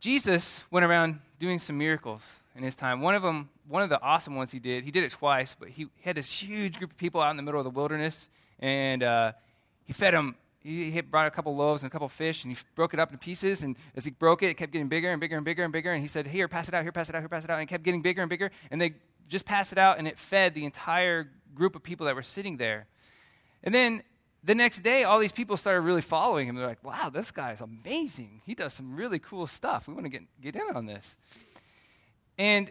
Jesus 0.00 0.64
went 0.70 0.84
around 0.84 1.20
doing 1.38 1.58
some 1.58 1.78
miracles 1.78 2.40
in 2.54 2.62
his 2.62 2.76
time. 2.76 3.00
One 3.00 3.14
of 3.14 3.22
them, 3.22 3.48
one 3.66 3.82
of 3.82 3.88
the 3.88 4.00
awesome 4.02 4.36
ones 4.36 4.50
he 4.50 4.58
did, 4.58 4.84
he 4.84 4.90
did 4.90 5.04
it 5.04 5.12
twice, 5.12 5.56
but 5.58 5.68
he, 5.68 5.88
had 6.02 6.16
this 6.16 6.30
huge 6.30 6.78
group 6.78 6.90
of 6.92 6.96
people 6.96 7.20
out 7.20 7.30
in 7.30 7.36
the 7.36 7.42
middle 7.42 7.60
of 7.60 7.64
the 7.64 7.70
wilderness, 7.70 8.28
and 8.58 9.02
uh, 9.02 9.32
he 9.84 9.92
fed 9.92 10.14
them. 10.14 10.36
He, 10.60 10.90
he 10.90 11.00
brought 11.00 11.26
a 11.26 11.30
couple 11.30 11.54
loaves 11.54 11.82
and 11.82 11.90
a 11.90 11.92
couple 11.92 12.08
fish, 12.08 12.44
and 12.44 12.52
he 12.52 12.58
broke 12.74 12.92
it 12.92 13.00
up 13.00 13.10
into 13.10 13.18
pieces. 13.18 13.62
And 13.62 13.76
as 13.96 14.04
he 14.04 14.10
broke 14.10 14.42
it, 14.42 14.48
it 14.48 14.54
kept 14.54 14.72
getting 14.72 14.88
bigger 14.88 15.10
and 15.10 15.20
bigger 15.20 15.36
and 15.36 15.44
bigger 15.44 15.62
and 15.62 15.72
bigger. 15.72 15.92
And 15.92 16.02
he 16.02 16.08
said, 16.08 16.26
"Here, 16.26 16.48
pass 16.48 16.68
it 16.68 16.74
out. 16.74 16.82
Here, 16.82 16.92
pass 16.92 17.08
it 17.08 17.14
out. 17.14 17.22
Here, 17.22 17.28
pass 17.28 17.44
it 17.44 17.50
out." 17.50 17.54
And 17.54 17.62
it 17.62 17.66
kept 17.66 17.84
getting 17.84 18.02
bigger 18.02 18.20
and 18.20 18.28
bigger. 18.28 18.50
And 18.70 18.80
they 18.80 18.94
just 19.28 19.46
passed 19.46 19.72
it 19.72 19.78
out, 19.78 19.98
and 19.98 20.08
it 20.08 20.18
fed 20.18 20.54
the 20.54 20.64
entire 20.64 21.30
group 21.54 21.76
of 21.76 21.82
people 21.82 22.06
that 22.06 22.14
were 22.14 22.22
sitting 22.22 22.56
there. 22.56 22.86
And 23.62 23.74
then 23.74 24.02
the 24.44 24.54
next 24.54 24.80
day, 24.80 25.04
all 25.04 25.18
these 25.18 25.32
people 25.32 25.56
started 25.56 25.80
really 25.80 26.02
following 26.02 26.48
him. 26.48 26.56
They're 26.56 26.66
like, 26.66 26.84
wow, 26.84 27.10
this 27.10 27.30
guy's 27.30 27.60
amazing. 27.60 28.42
He 28.46 28.54
does 28.54 28.72
some 28.72 28.94
really 28.94 29.18
cool 29.18 29.46
stuff. 29.46 29.88
We 29.88 29.94
want 29.94 30.06
to 30.06 30.10
get, 30.10 30.22
get 30.40 30.54
in 30.54 30.76
on 30.76 30.86
this. 30.86 31.16
And 32.38 32.70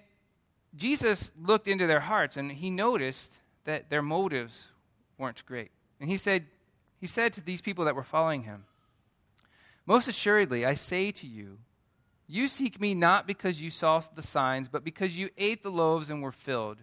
Jesus 0.76 1.32
looked 1.40 1.68
into 1.68 1.88
their 1.88 2.00
hearts 2.00 2.38
and 2.38 2.52
he 2.52 2.70
noticed 2.70 3.34
that 3.66 3.90
their 3.90 4.02
motives 4.02 4.70
weren't 5.18 5.46
great. 5.46 5.72
And 6.00 6.10
he 6.10 6.18
said, 6.18 6.46
he 7.00 7.08
said 7.08 7.34
to 7.34 7.42
these 7.42 7.62
people 7.62 7.86
that 7.86 7.96
were 7.96 8.04
following 8.04 8.44
him, 8.44 8.66
Most 9.86 10.08
assuredly, 10.08 10.66
I 10.66 10.74
say 10.74 11.12
to 11.12 11.28
you, 11.28 11.60
you 12.28 12.48
seek 12.48 12.80
me 12.80 12.94
not 12.94 13.26
because 13.26 13.62
you 13.62 13.70
saw 13.70 14.02
the 14.14 14.22
signs, 14.22 14.68
but 14.68 14.84
because 14.84 15.18
you 15.18 15.30
ate 15.38 15.64
the 15.64 15.72
loaves 15.72 16.10
and 16.10 16.22
were 16.22 16.32
filled. 16.32 16.80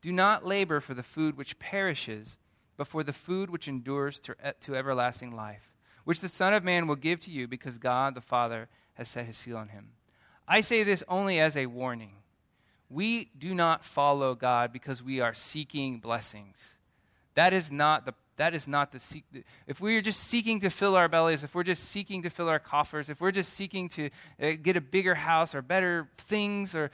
Do 0.00 0.12
not 0.12 0.46
labor 0.46 0.80
for 0.80 0.94
the 0.94 1.02
food 1.02 1.36
which 1.36 1.58
perishes 1.58 2.36
but 2.76 2.88
for 2.88 3.02
the 3.02 3.12
food 3.12 3.50
which 3.50 3.68
endures 3.68 4.18
to, 4.20 4.34
to 4.60 4.76
everlasting 4.76 5.34
life, 5.34 5.72
which 6.04 6.20
the 6.20 6.28
Son 6.28 6.54
of 6.54 6.64
Man 6.64 6.86
will 6.86 6.96
give 6.96 7.20
to 7.20 7.30
you 7.30 7.48
because 7.48 7.78
God 7.78 8.14
the 8.14 8.20
Father 8.20 8.68
has 8.94 9.08
set 9.08 9.26
his 9.26 9.36
seal 9.36 9.56
on 9.56 9.68
him. 9.68 9.90
I 10.48 10.60
say 10.60 10.82
this 10.82 11.02
only 11.08 11.40
as 11.40 11.56
a 11.56 11.66
warning. 11.66 12.12
We 12.88 13.30
do 13.36 13.54
not 13.54 13.84
follow 13.84 14.34
God 14.34 14.72
because 14.72 15.02
we 15.02 15.20
are 15.20 15.34
seeking 15.34 15.98
blessings. 15.98 16.76
That 17.34 17.52
is 17.52 17.72
not 17.72 18.06
the 18.06 18.14
that 18.36 18.54
is 18.54 18.68
not 18.68 18.92
the 18.92 19.00
seek. 19.00 19.24
If 19.66 19.80
we 19.80 19.96
are 19.96 20.02
just 20.02 20.20
seeking 20.20 20.60
to 20.60 20.68
fill 20.68 20.94
our 20.94 21.08
bellies, 21.08 21.42
if 21.42 21.54
we're 21.54 21.62
just 21.62 21.84
seeking 21.84 22.22
to 22.22 22.28
fill 22.28 22.50
our 22.50 22.58
coffers, 22.58 23.08
if 23.08 23.18
we're 23.18 23.30
just 23.30 23.54
seeking 23.54 23.88
to 23.90 24.10
uh, 24.40 24.50
get 24.62 24.76
a 24.76 24.80
bigger 24.82 25.14
house 25.14 25.54
or 25.54 25.62
better 25.62 26.08
things, 26.18 26.74
or 26.74 26.90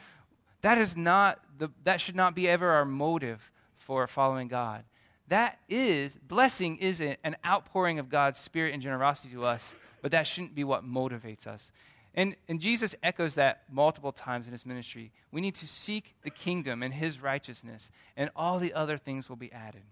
that 0.61 0.79
is 0.79 0.97
not 0.97 1.41
the 1.59 1.69
that 1.83 2.01
should 2.01 2.15
not 2.15 2.35
be 2.37 2.49
ever 2.49 2.71
our 2.71 2.85
motive 2.85 3.51
for 3.77 4.07
following 4.07 4.47
God 4.47 4.85
that 5.33 5.61
is, 5.67 6.15
blessing 6.17 6.77
is 6.77 7.01
an 7.01 7.37
outpouring 7.47 7.99
of 7.99 8.11
God's 8.11 8.39
spirit 8.39 8.75
and 8.75 8.83
generosity 8.83 9.33
to 9.33 9.47
us, 9.47 9.75
but 10.03 10.11
that 10.13 10.27
shouldn't 10.27 10.55
be 10.55 10.63
what 10.63 10.85
motivates 10.85 11.47
us. 11.47 11.73
And, 12.15 12.37
and 12.49 12.61
Jesus 12.61 12.95
echoes 13.03 13.37
that 13.37 13.63
multiple 13.71 14.13
times 14.13 14.47
in 14.47 14.53
his 14.53 14.67
ministry. 14.67 15.11
We 15.31 15.41
need 15.41 15.55
to 15.55 15.67
seek 15.67 16.17
the 16.23 16.29
kingdom 16.29 16.83
and 16.83 16.93
his 16.93 17.23
righteousness, 17.23 17.91
and 18.15 18.29
all 18.37 18.59
the 18.59 18.75
other 18.75 18.99
things 18.99 19.31
will 19.31 19.37
be 19.37 19.51
added. 19.51 19.85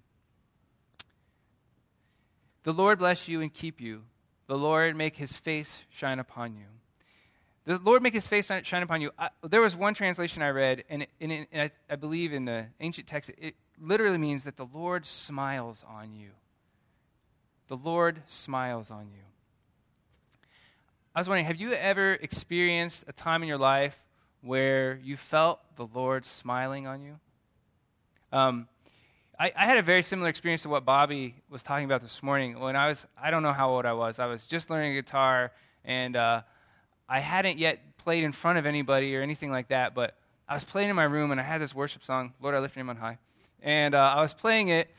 The 2.64 2.74
Lord 2.74 2.98
bless 2.98 3.26
you 3.26 3.40
and 3.40 3.50
keep 3.50 3.80
you. 3.80 4.02
The 4.46 4.58
Lord 4.58 4.94
make 4.94 5.16
his 5.16 5.38
face 5.38 5.84
shine 5.88 6.18
upon 6.18 6.54
you. 6.54 6.66
The 7.64 7.78
Lord 7.78 8.02
make 8.02 8.12
his 8.12 8.26
face 8.26 8.50
shine 8.62 8.82
upon 8.82 9.00
you. 9.00 9.12
I, 9.18 9.30
there 9.48 9.62
was 9.62 9.74
one 9.74 9.94
translation 9.94 10.42
I 10.42 10.50
read, 10.50 10.84
and, 10.90 11.06
and, 11.18 11.32
and 11.32 11.46
I, 11.54 11.70
I, 11.88 11.96
believe 11.96 12.34
in 12.34 12.44
the 12.44 12.66
ancient 12.80 13.06
text, 13.06 13.30
it, 13.38 13.54
literally 13.80 14.18
means 14.18 14.44
that 14.44 14.56
the 14.56 14.66
Lord 14.72 15.06
smiles 15.06 15.84
on 15.88 16.14
you. 16.14 16.30
The 17.68 17.76
Lord 17.76 18.22
smiles 18.26 18.90
on 18.90 19.08
you. 19.12 19.22
I 21.14 21.20
was 21.20 21.28
wondering, 21.28 21.46
have 21.46 21.56
you 21.56 21.72
ever 21.72 22.12
experienced 22.14 23.04
a 23.08 23.12
time 23.12 23.42
in 23.42 23.48
your 23.48 23.58
life 23.58 24.00
where 24.42 25.00
you 25.02 25.16
felt 25.16 25.60
the 25.76 25.86
Lord 25.86 26.24
smiling 26.24 26.86
on 26.86 27.02
you? 27.02 27.18
Um, 28.32 28.68
I, 29.38 29.52
I, 29.56 29.64
had 29.64 29.78
a 29.78 29.82
very 29.82 30.02
similar 30.02 30.28
experience 30.28 30.62
to 30.62 30.68
what 30.68 30.84
Bobby 30.84 31.34
was 31.48 31.64
talking 31.64 31.84
about 31.84 32.00
this 32.00 32.22
morning. 32.22 32.60
When 32.60 32.76
I 32.76 32.86
was, 32.86 33.06
I 33.20 33.32
don't 33.32 33.42
know 33.42 33.52
how 33.52 33.70
old 33.70 33.86
I 33.86 33.92
was. 33.92 34.20
I 34.20 34.26
was 34.26 34.46
just 34.46 34.70
learning 34.70 34.94
guitar, 34.94 35.50
and 35.84 36.14
uh, 36.14 36.42
I 37.08 37.18
hadn't 37.18 37.58
yet 37.58 37.98
played 37.98 38.22
in 38.22 38.30
front 38.30 38.58
of 38.58 38.66
anybody 38.66 39.16
or 39.16 39.22
anything 39.22 39.50
like 39.50 39.68
that. 39.68 39.94
But 39.94 40.14
I 40.48 40.54
was 40.54 40.62
playing 40.62 40.90
in 40.90 40.96
my 40.96 41.04
room, 41.04 41.32
and 41.32 41.40
I 41.40 41.44
had 41.44 41.60
this 41.60 41.74
worship 41.74 42.04
song, 42.04 42.34
"Lord, 42.40 42.54
I 42.54 42.60
lift 42.60 42.76
Your 42.76 42.84
name 42.84 42.90
on 42.90 42.96
high." 42.96 43.18
And 43.62 43.94
uh, 43.94 44.14
I 44.16 44.20
was 44.20 44.34
playing 44.34 44.68
it, 44.68 44.90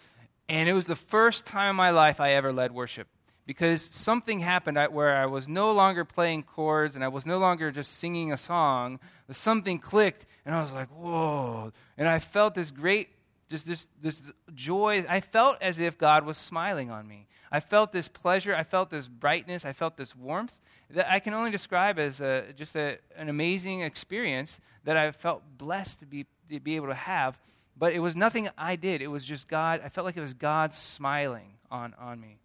and 0.49 0.67
it 0.69 0.73
was 0.73 0.85
the 0.85 0.95
first 0.95 1.45
time 1.45 1.71
in 1.71 1.75
my 1.75 1.91
life 1.91 2.19
I 2.19 2.31
ever 2.33 2.51
led 2.51 2.71
worship 2.71 3.07
because 3.45 3.81
something 3.81 4.39
happened 4.39 4.77
where 4.91 5.15
I 5.15 5.25
was 5.25 5.47
no 5.47 5.71
longer 5.71 6.05
playing 6.05 6.43
chords 6.43 6.95
and 6.95 7.03
I 7.03 7.07
was 7.07 7.25
no 7.25 7.37
longer 7.37 7.71
just 7.71 7.97
singing 7.97 8.31
a 8.31 8.37
song. 8.37 8.99
Something 9.29 9.79
clicked, 9.79 10.25
and 10.45 10.53
I 10.53 10.61
was 10.61 10.73
like, 10.73 10.89
"Whoa!" 10.89 11.71
And 11.97 12.07
I 12.07 12.19
felt 12.19 12.55
this 12.55 12.71
great, 12.71 13.09
just 13.49 13.67
this 13.67 13.87
this 14.01 14.21
joy. 14.53 15.05
I 15.09 15.21
felt 15.21 15.57
as 15.61 15.79
if 15.79 15.97
God 15.97 16.25
was 16.25 16.37
smiling 16.37 16.91
on 16.91 17.07
me. 17.07 17.27
I 17.51 17.59
felt 17.59 17.91
this 17.91 18.07
pleasure. 18.07 18.55
I 18.55 18.63
felt 18.63 18.89
this 18.89 19.07
brightness. 19.07 19.65
I 19.65 19.73
felt 19.73 19.97
this 19.97 20.15
warmth 20.15 20.61
that 20.89 21.11
I 21.11 21.19
can 21.19 21.33
only 21.33 21.51
describe 21.51 21.99
as 21.99 22.21
a, 22.21 22.53
just 22.55 22.75
a, 22.75 22.97
an 23.15 23.29
amazing 23.29 23.81
experience 23.81 24.59
that 24.83 24.97
I 24.97 25.11
felt 25.11 25.43
blessed 25.57 25.99
to 25.99 26.05
be 26.05 26.25
to 26.49 26.59
be 26.59 26.75
able 26.75 26.87
to 26.87 26.93
have. 26.93 27.37
But 27.77 27.93
it 27.93 27.99
was 27.99 28.15
nothing 28.15 28.49
I 28.57 28.75
did. 28.75 29.01
It 29.01 29.07
was 29.07 29.25
just 29.25 29.47
God. 29.47 29.81
I 29.83 29.89
felt 29.89 30.05
like 30.05 30.17
it 30.17 30.21
was 30.21 30.33
God 30.33 30.73
smiling 30.73 31.53
on, 31.71 31.95
on 31.99 32.19
me. 32.19 32.37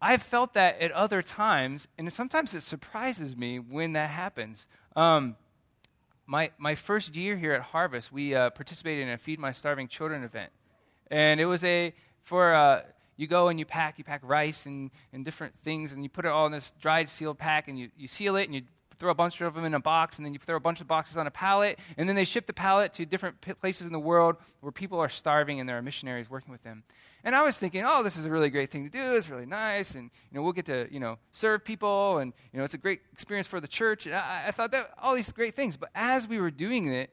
I've 0.00 0.22
felt 0.22 0.54
that 0.54 0.80
at 0.80 0.92
other 0.92 1.22
times, 1.22 1.88
and 1.96 2.12
sometimes 2.12 2.54
it 2.54 2.62
surprises 2.62 3.36
me 3.36 3.58
when 3.58 3.94
that 3.94 4.10
happens. 4.10 4.66
Um, 4.94 5.36
my, 6.26 6.50
my 6.58 6.74
first 6.74 7.16
year 7.16 7.36
here 7.36 7.52
at 7.52 7.62
Harvest, 7.62 8.12
we 8.12 8.34
uh, 8.34 8.50
participated 8.50 9.04
in 9.04 9.10
a 9.10 9.18
Feed 9.18 9.38
My 9.38 9.52
Starving 9.52 9.88
Children 9.88 10.22
event. 10.22 10.52
And 11.10 11.40
it 11.40 11.46
was 11.46 11.64
a, 11.64 11.94
for, 12.22 12.52
uh, 12.52 12.82
you 13.16 13.26
go 13.26 13.48
and 13.48 13.58
you 13.58 13.64
pack, 13.64 13.96
you 13.96 14.04
pack 14.04 14.20
rice 14.24 14.66
and, 14.66 14.90
and 15.12 15.24
different 15.24 15.54
things, 15.62 15.92
and 15.92 16.02
you 16.02 16.10
put 16.10 16.26
it 16.26 16.28
all 16.28 16.46
in 16.46 16.52
this 16.52 16.74
dried 16.78 17.08
sealed 17.08 17.38
pack, 17.38 17.68
and 17.68 17.78
you, 17.78 17.90
you 17.96 18.08
seal 18.08 18.36
it, 18.36 18.44
and 18.44 18.54
you 18.54 18.62
throw 18.98 19.10
a 19.10 19.14
bunch 19.14 19.40
of 19.40 19.54
them 19.54 19.64
in 19.64 19.74
a 19.74 19.80
box, 19.80 20.16
and 20.16 20.26
then 20.26 20.32
you 20.32 20.38
throw 20.38 20.56
a 20.56 20.60
bunch 20.60 20.80
of 20.80 20.86
boxes 20.86 21.16
on 21.16 21.26
a 21.26 21.30
pallet, 21.30 21.78
and 21.96 22.08
then 22.08 22.16
they 22.16 22.24
ship 22.24 22.46
the 22.46 22.52
pallet 22.52 22.92
to 22.94 23.06
different 23.06 23.40
places 23.60 23.86
in 23.86 23.92
the 23.92 23.98
world 23.98 24.36
where 24.60 24.72
people 24.72 24.98
are 24.98 25.08
starving 25.08 25.60
and 25.60 25.68
there 25.68 25.78
are 25.78 25.82
missionaries 25.82 26.28
working 26.30 26.52
with 26.52 26.62
them. 26.62 26.84
And 27.24 27.34
I 27.34 27.42
was 27.42 27.58
thinking, 27.58 27.82
oh, 27.84 28.02
this 28.02 28.16
is 28.16 28.24
a 28.24 28.30
really 28.30 28.50
great 28.50 28.70
thing 28.70 28.84
to 28.84 28.90
do. 28.90 29.16
It's 29.16 29.28
really 29.28 29.46
nice, 29.46 29.94
and 29.94 30.10
you 30.30 30.36
know, 30.36 30.42
we'll 30.42 30.52
get 30.52 30.66
to 30.66 30.86
you 30.90 31.00
know 31.00 31.18
serve 31.32 31.64
people, 31.64 32.18
and 32.18 32.32
you 32.52 32.58
know, 32.58 32.64
it's 32.64 32.74
a 32.74 32.78
great 32.78 33.00
experience 33.12 33.46
for 33.46 33.60
the 33.60 33.68
church. 33.68 34.06
And 34.06 34.14
I, 34.14 34.44
I 34.48 34.50
thought 34.52 34.70
that 34.72 34.90
all 35.02 35.14
these 35.14 35.32
great 35.32 35.54
things. 35.54 35.76
But 35.76 35.90
as 35.94 36.28
we 36.28 36.38
were 36.38 36.50
doing 36.50 36.86
it, 36.86 37.12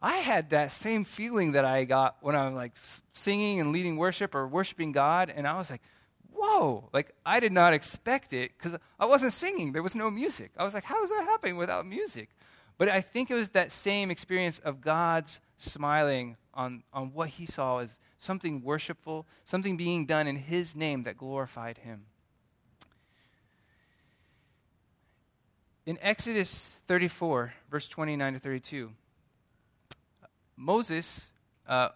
I 0.00 0.16
had 0.16 0.50
that 0.50 0.72
same 0.72 1.04
feeling 1.04 1.52
that 1.52 1.64
I 1.64 1.84
got 1.84 2.16
when 2.20 2.34
I'm 2.34 2.54
like 2.54 2.72
singing 3.12 3.60
and 3.60 3.72
leading 3.72 3.96
worship 3.96 4.34
or 4.34 4.46
worshiping 4.46 4.92
God, 4.92 5.32
and 5.34 5.46
I 5.46 5.56
was 5.58 5.70
like, 5.70 5.82
whoa, 6.34 6.88
like 6.92 7.14
I 7.24 7.40
did 7.40 7.52
not 7.52 7.74
expect 7.74 8.32
it 8.32 8.52
because 8.56 8.78
I 8.98 9.06
wasn't 9.06 9.32
singing. 9.32 9.72
There 9.72 9.82
was 9.82 9.94
no 9.94 10.10
music. 10.10 10.52
I 10.56 10.64
was 10.64 10.74
like, 10.74 10.84
how 10.84 11.02
is 11.04 11.10
that 11.10 11.24
happening 11.24 11.56
without 11.56 11.86
music? 11.86 12.28
But 12.78 12.88
I 12.88 13.00
think 13.00 13.30
it 13.30 13.34
was 13.34 13.50
that 13.50 13.70
same 13.70 14.10
experience 14.10 14.58
of 14.58 14.80
God's 14.80 15.40
smiling 15.56 16.36
on, 16.54 16.82
on 16.92 17.12
what 17.12 17.30
he 17.30 17.46
saw 17.46 17.78
as 17.78 17.98
something 18.18 18.62
worshipful, 18.62 19.26
something 19.44 19.76
being 19.76 20.06
done 20.06 20.26
in 20.26 20.36
his 20.36 20.74
name 20.74 21.02
that 21.02 21.16
glorified 21.16 21.78
him. 21.78 22.06
In 25.84 25.98
Exodus 26.00 26.72
34, 26.86 27.54
verse 27.70 27.88
29 27.88 28.34
to 28.34 28.38
32, 28.38 28.92
Moses 30.56 31.26
uh, 31.66 31.88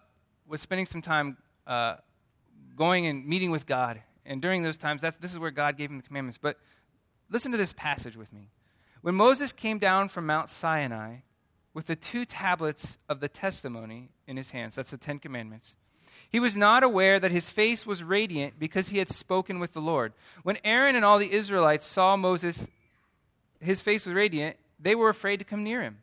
was 0.47 0.59
spending 0.61 0.85
some 0.85 1.01
time 1.01 1.37
uh, 1.65 1.95
going 2.75 3.07
and 3.07 3.25
meeting 3.25 3.51
with 3.51 3.65
God 3.65 4.01
and 4.27 4.41
during 4.41 4.61
those 4.61 4.77
times, 4.77 5.01
that's, 5.01 5.17
this 5.17 5.31
is 5.31 5.39
where 5.39 5.51
God 5.51 5.77
gave 5.77 5.89
him 5.89 5.97
the 5.97 6.03
commandments. 6.03 6.37
But 6.39 6.57
listen 7.29 7.51
to 7.51 7.57
this 7.57 7.73
passage 7.73 8.17
with 8.17 8.31
me. 8.33 8.49
When 9.01 9.15
Moses 9.15 9.53
came 9.53 9.77
down 9.77 10.09
from 10.09 10.25
Mount 10.25 10.49
Sinai 10.49 11.17
with 11.73 11.87
the 11.87 11.95
two 11.95 12.25
tablets 12.25 12.97
of 13.07 13.19
the 13.19 13.29
testimony 13.29 14.09
in 14.27 14.37
his 14.37 14.51
hands, 14.51 14.75
that's 14.75 14.91
the 14.91 14.97
Ten 14.97 15.19
Commandments, 15.19 15.75
He 16.29 16.39
was 16.39 16.57
not 16.57 16.83
aware 16.83 17.19
that 17.19 17.31
his 17.31 17.49
face 17.49 17.85
was 17.85 18.03
radiant 18.03 18.59
because 18.59 18.89
he 18.89 18.97
had 18.97 19.09
spoken 19.09 19.59
with 19.59 19.73
the 19.73 19.81
Lord. 19.81 20.13
When 20.43 20.57
Aaron 20.63 20.95
and 20.95 21.05
all 21.05 21.19
the 21.19 21.31
Israelites 21.31 21.85
saw 21.85 22.17
Moses, 22.17 22.67
his 23.61 23.81
face 23.81 24.05
was 24.05 24.13
radiant, 24.13 24.57
they 24.79 24.95
were 24.95 25.09
afraid 25.09 25.37
to 25.37 25.45
come 25.45 25.63
near 25.63 25.81
him. 25.81 25.99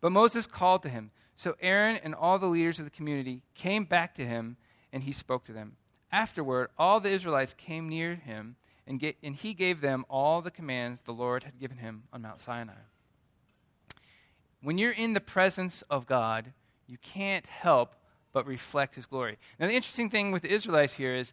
But 0.00 0.12
Moses 0.12 0.46
called 0.46 0.82
to 0.82 0.88
him. 0.88 1.10
So 1.34 1.56
Aaron 1.60 1.96
and 2.02 2.14
all 2.14 2.38
the 2.38 2.46
leaders 2.46 2.78
of 2.78 2.84
the 2.84 2.90
community 2.90 3.42
came 3.54 3.84
back 3.84 4.14
to 4.16 4.26
him, 4.26 4.56
and 4.92 5.04
he 5.04 5.12
spoke 5.12 5.44
to 5.44 5.52
them. 5.52 5.76
Afterward, 6.12 6.68
all 6.78 7.00
the 7.00 7.10
Israelites 7.10 7.54
came 7.54 7.88
near 7.88 8.14
him, 8.16 8.56
and, 8.86 9.00
get, 9.00 9.16
and 9.22 9.34
he 9.34 9.54
gave 9.54 9.80
them 9.80 10.04
all 10.10 10.42
the 10.42 10.50
commands 10.50 11.00
the 11.00 11.12
Lord 11.12 11.44
had 11.44 11.58
given 11.58 11.78
him 11.78 12.02
on 12.12 12.22
Mount 12.22 12.38
Sinai. 12.38 12.72
When 14.62 14.78
you're 14.78 14.92
in 14.92 15.14
the 15.14 15.20
presence 15.20 15.82
of 15.82 16.06
God, 16.06 16.52
you 16.86 16.98
can't 16.98 17.46
help 17.46 17.94
but 18.32 18.46
reflect 18.46 18.94
his 18.94 19.06
glory. 19.06 19.38
Now, 19.58 19.66
the 19.66 19.74
interesting 19.74 20.10
thing 20.10 20.30
with 20.30 20.42
the 20.42 20.52
Israelites 20.52 20.94
here 20.94 21.14
is 21.14 21.32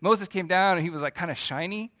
Moses 0.00 0.28
came 0.28 0.46
down 0.46 0.76
and 0.76 0.84
he 0.84 0.90
was 0.90 1.02
like 1.02 1.14
kind 1.14 1.30
of 1.30 1.38
shiny. 1.38 1.92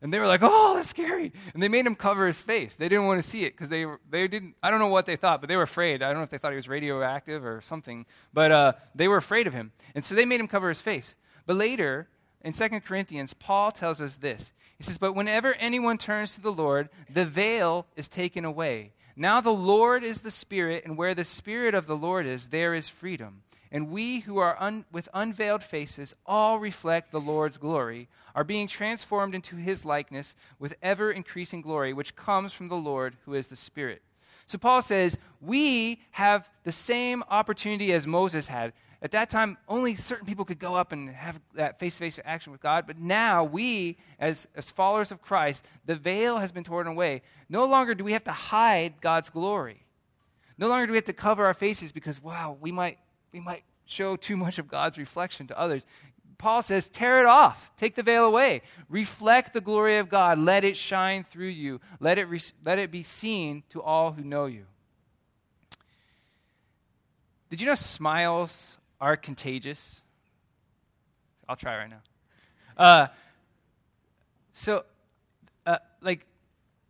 And 0.00 0.14
they 0.14 0.20
were 0.20 0.28
like, 0.28 0.40
oh, 0.44 0.74
that's 0.76 0.88
scary. 0.88 1.32
And 1.54 1.62
they 1.62 1.68
made 1.68 1.84
him 1.84 1.96
cover 1.96 2.28
his 2.28 2.40
face. 2.40 2.76
They 2.76 2.88
didn't 2.88 3.06
want 3.06 3.20
to 3.20 3.28
see 3.28 3.44
it 3.44 3.54
because 3.54 3.68
they, 3.68 3.84
they 4.08 4.28
didn't, 4.28 4.54
I 4.62 4.70
don't 4.70 4.78
know 4.78 4.86
what 4.86 5.06
they 5.06 5.16
thought, 5.16 5.40
but 5.40 5.48
they 5.48 5.56
were 5.56 5.62
afraid. 5.62 6.02
I 6.02 6.08
don't 6.08 6.18
know 6.18 6.22
if 6.22 6.30
they 6.30 6.38
thought 6.38 6.52
he 6.52 6.56
was 6.56 6.68
radioactive 6.68 7.44
or 7.44 7.60
something, 7.62 8.06
but 8.32 8.52
uh, 8.52 8.72
they 8.94 9.08
were 9.08 9.16
afraid 9.16 9.48
of 9.48 9.54
him. 9.54 9.72
And 9.96 10.04
so 10.04 10.14
they 10.14 10.24
made 10.24 10.38
him 10.38 10.46
cover 10.46 10.68
his 10.68 10.80
face. 10.80 11.16
But 11.48 11.56
later, 11.56 12.08
in 12.42 12.52
2 12.52 12.68
Corinthians, 12.80 13.32
Paul 13.32 13.72
tells 13.72 14.02
us 14.02 14.16
this. 14.16 14.52
He 14.76 14.84
says, 14.84 14.98
But 14.98 15.14
whenever 15.14 15.54
anyone 15.54 15.96
turns 15.96 16.34
to 16.34 16.42
the 16.42 16.52
Lord, 16.52 16.90
the 17.08 17.24
veil 17.24 17.86
is 17.96 18.06
taken 18.06 18.44
away. 18.44 18.92
Now 19.16 19.40
the 19.40 19.50
Lord 19.50 20.04
is 20.04 20.20
the 20.20 20.30
Spirit, 20.30 20.84
and 20.84 20.98
where 20.98 21.14
the 21.14 21.24
Spirit 21.24 21.74
of 21.74 21.86
the 21.86 21.96
Lord 21.96 22.26
is, 22.26 22.48
there 22.48 22.74
is 22.74 22.90
freedom. 22.90 23.44
And 23.72 23.90
we 23.90 24.20
who 24.20 24.36
are 24.36 24.60
un- 24.60 24.84
with 24.92 25.08
unveiled 25.14 25.62
faces 25.62 26.14
all 26.26 26.58
reflect 26.58 27.12
the 27.12 27.20
Lord's 27.20 27.56
glory, 27.56 28.08
are 28.34 28.44
being 28.44 28.68
transformed 28.68 29.34
into 29.34 29.56
his 29.56 29.86
likeness 29.86 30.34
with 30.58 30.74
ever 30.82 31.10
increasing 31.10 31.62
glory, 31.62 31.94
which 31.94 32.14
comes 32.14 32.52
from 32.52 32.68
the 32.68 32.76
Lord 32.76 33.16
who 33.24 33.32
is 33.32 33.48
the 33.48 33.56
Spirit. 33.56 34.02
So 34.46 34.58
Paul 34.58 34.82
says, 34.82 35.16
We 35.40 36.02
have 36.10 36.50
the 36.64 36.72
same 36.72 37.24
opportunity 37.30 37.94
as 37.94 38.06
Moses 38.06 38.48
had. 38.48 38.74
At 39.00 39.12
that 39.12 39.30
time, 39.30 39.56
only 39.68 39.94
certain 39.94 40.26
people 40.26 40.44
could 40.44 40.58
go 40.58 40.74
up 40.74 40.90
and 40.90 41.08
have 41.10 41.40
that 41.54 41.78
face 41.78 41.94
to 41.94 42.00
face 42.00 42.18
action 42.24 42.50
with 42.50 42.60
God. 42.60 42.84
But 42.86 42.98
now, 42.98 43.44
we, 43.44 43.96
as, 44.18 44.48
as 44.56 44.70
followers 44.70 45.12
of 45.12 45.22
Christ, 45.22 45.64
the 45.86 45.94
veil 45.94 46.38
has 46.38 46.50
been 46.50 46.64
torn 46.64 46.88
away. 46.88 47.22
No 47.48 47.64
longer 47.64 47.94
do 47.94 48.02
we 48.02 48.12
have 48.12 48.24
to 48.24 48.32
hide 48.32 48.94
God's 49.00 49.30
glory. 49.30 49.84
No 50.56 50.66
longer 50.68 50.86
do 50.86 50.92
we 50.92 50.96
have 50.96 51.04
to 51.04 51.12
cover 51.12 51.46
our 51.46 51.54
faces 51.54 51.92
because, 51.92 52.20
wow, 52.20 52.56
we 52.60 52.72
might, 52.72 52.98
we 53.32 53.38
might 53.38 53.62
show 53.84 54.16
too 54.16 54.36
much 54.36 54.58
of 54.58 54.66
God's 54.66 54.98
reflection 54.98 55.46
to 55.46 55.58
others. 55.58 55.86
Paul 56.36 56.62
says, 56.62 56.88
tear 56.88 57.20
it 57.20 57.26
off. 57.26 57.72
Take 57.76 57.94
the 57.94 58.02
veil 58.02 58.24
away. 58.24 58.62
Reflect 58.88 59.52
the 59.52 59.60
glory 59.60 59.98
of 59.98 60.08
God. 60.08 60.38
Let 60.38 60.64
it 60.64 60.76
shine 60.76 61.22
through 61.22 61.48
you. 61.48 61.80
Let 62.00 62.18
it, 62.18 62.24
re- 62.24 62.40
let 62.64 62.80
it 62.80 62.90
be 62.90 63.04
seen 63.04 63.62
to 63.70 63.80
all 63.80 64.12
who 64.12 64.24
know 64.24 64.46
you. 64.46 64.66
Did 67.50 67.60
you 67.60 67.66
know 67.66 67.74
smiles 67.76 68.77
are 69.00 69.16
contagious. 69.16 70.02
I'll 71.48 71.56
try 71.56 71.76
right 71.76 71.90
now. 71.90 72.02
Uh, 72.76 73.06
so, 74.52 74.84
uh, 75.66 75.78
like 76.00 76.26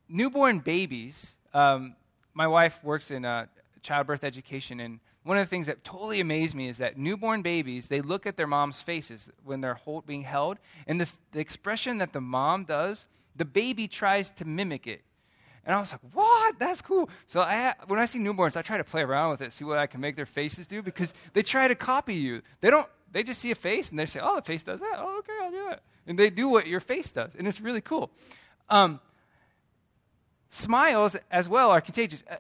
newborn 0.09 0.59
babies, 0.61 1.37
um, 1.55 1.95
my 2.35 2.47
wife 2.47 2.83
works 2.83 3.11
in 3.11 3.25
uh, 3.25 3.47
childbirth 3.83 4.25
education, 4.25 4.81
and 4.81 5.01
one 5.23 5.37
of 5.37 5.45
the 5.45 5.51
things 5.51 5.67
that 5.67 5.85
totally 5.85 6.21
amazed 6.21 6.55
me 6.55 6.69
is 6.69 6.79
that 6.79 6.97
newborn 6.97 7.43
babies 7.43 7.89
they 7.89 8.01
look 8.01 8.27
at 8.27 8.37
their 8.37 8.47
mom's 8.47 8.81
faces 8.81 9.31
when 9.45 9.61
they're 9.61 9.75
hold, 9.75 10.07
being 10.07 10.23
held, 10.23 10.59
and 10.87 11.01
the, 11.01 11.09
the 11.33 11.41
expression 11.41 11.99
that 11.99 12.13
the 12.13 12.21
mom 12.21 12.65
does, 12.65 13.07
the 13.37 13.45
baby 13.45 13.87
tries 13.87 14.31
to 14.33 14.45
mimic 14.45 14.87
it. 14.87 15.03
And 15.65 15.75
I 15.75 15.81
was 15.81 15.93
like, 15.93 16.01
what? 16.13 16.59
That's 16.59 16.81
cool. 16.81 17.09
So 17.27 17.41
I, 17.41 17.75
when 17.87 17.99
I 17.99 18.07
see 18.07 18.19
newborns, 18.19 18.57
I 18.57 18.63
try 18.63 18.77
to 18.77 18.85
play 18.85 19.03
around 19.03 19.31
with 19.31 19.43
it, 19.43 19.53
see 19.53 19.65
what 19.65 19.79
I 19.79 19.87
can 19.87 20.01
make 20.01 20.17
their 20.17 20.27
faces 20.27 20.67
do, 20.67 20.83
because 20.83 21.13
they 21.33 21.43
try 21.43 21.69
to 21.69 21.75
copy 21.75 22.15
you. 22.15 22.43
They 22.61 22.71
don't, 22.71 22.89
they 23.13 23.23
just 23.23 23.41
see 23.41 23.51
a 23.51 23.55
face 23.55 23.91
and 23.91 23.99
they 23.99 24.07
say, 24.07 24.21
oh, 24.23 24.37
the 24.37 24.43
face 24.43 24.63
does 24.63 24.81
that. 24.81 24.95
Oh, 24.97 25.19
okay, 25.19 25.33
I'll 25.43 25.51
do 25.51 25.65
that. 25.69 25.83
And 26.07 26.19
they 26.19 26.31
do 26.31 26.49
what 26.49 26.67
your 26.67 26.81
face 26.81 27.13
does. 27.13 27.35
And 27.35 27.47
it's 27.47 27.61
really 27.61 27.81
cool. 27.81 28.11
Um, 28.71 29.01
smiles 30.49 31.17
as 31.31 31.49
well 31.49 31.71
are 31.71 31.81
contagious. 31.81 32.23
Uh, 32.31 32.37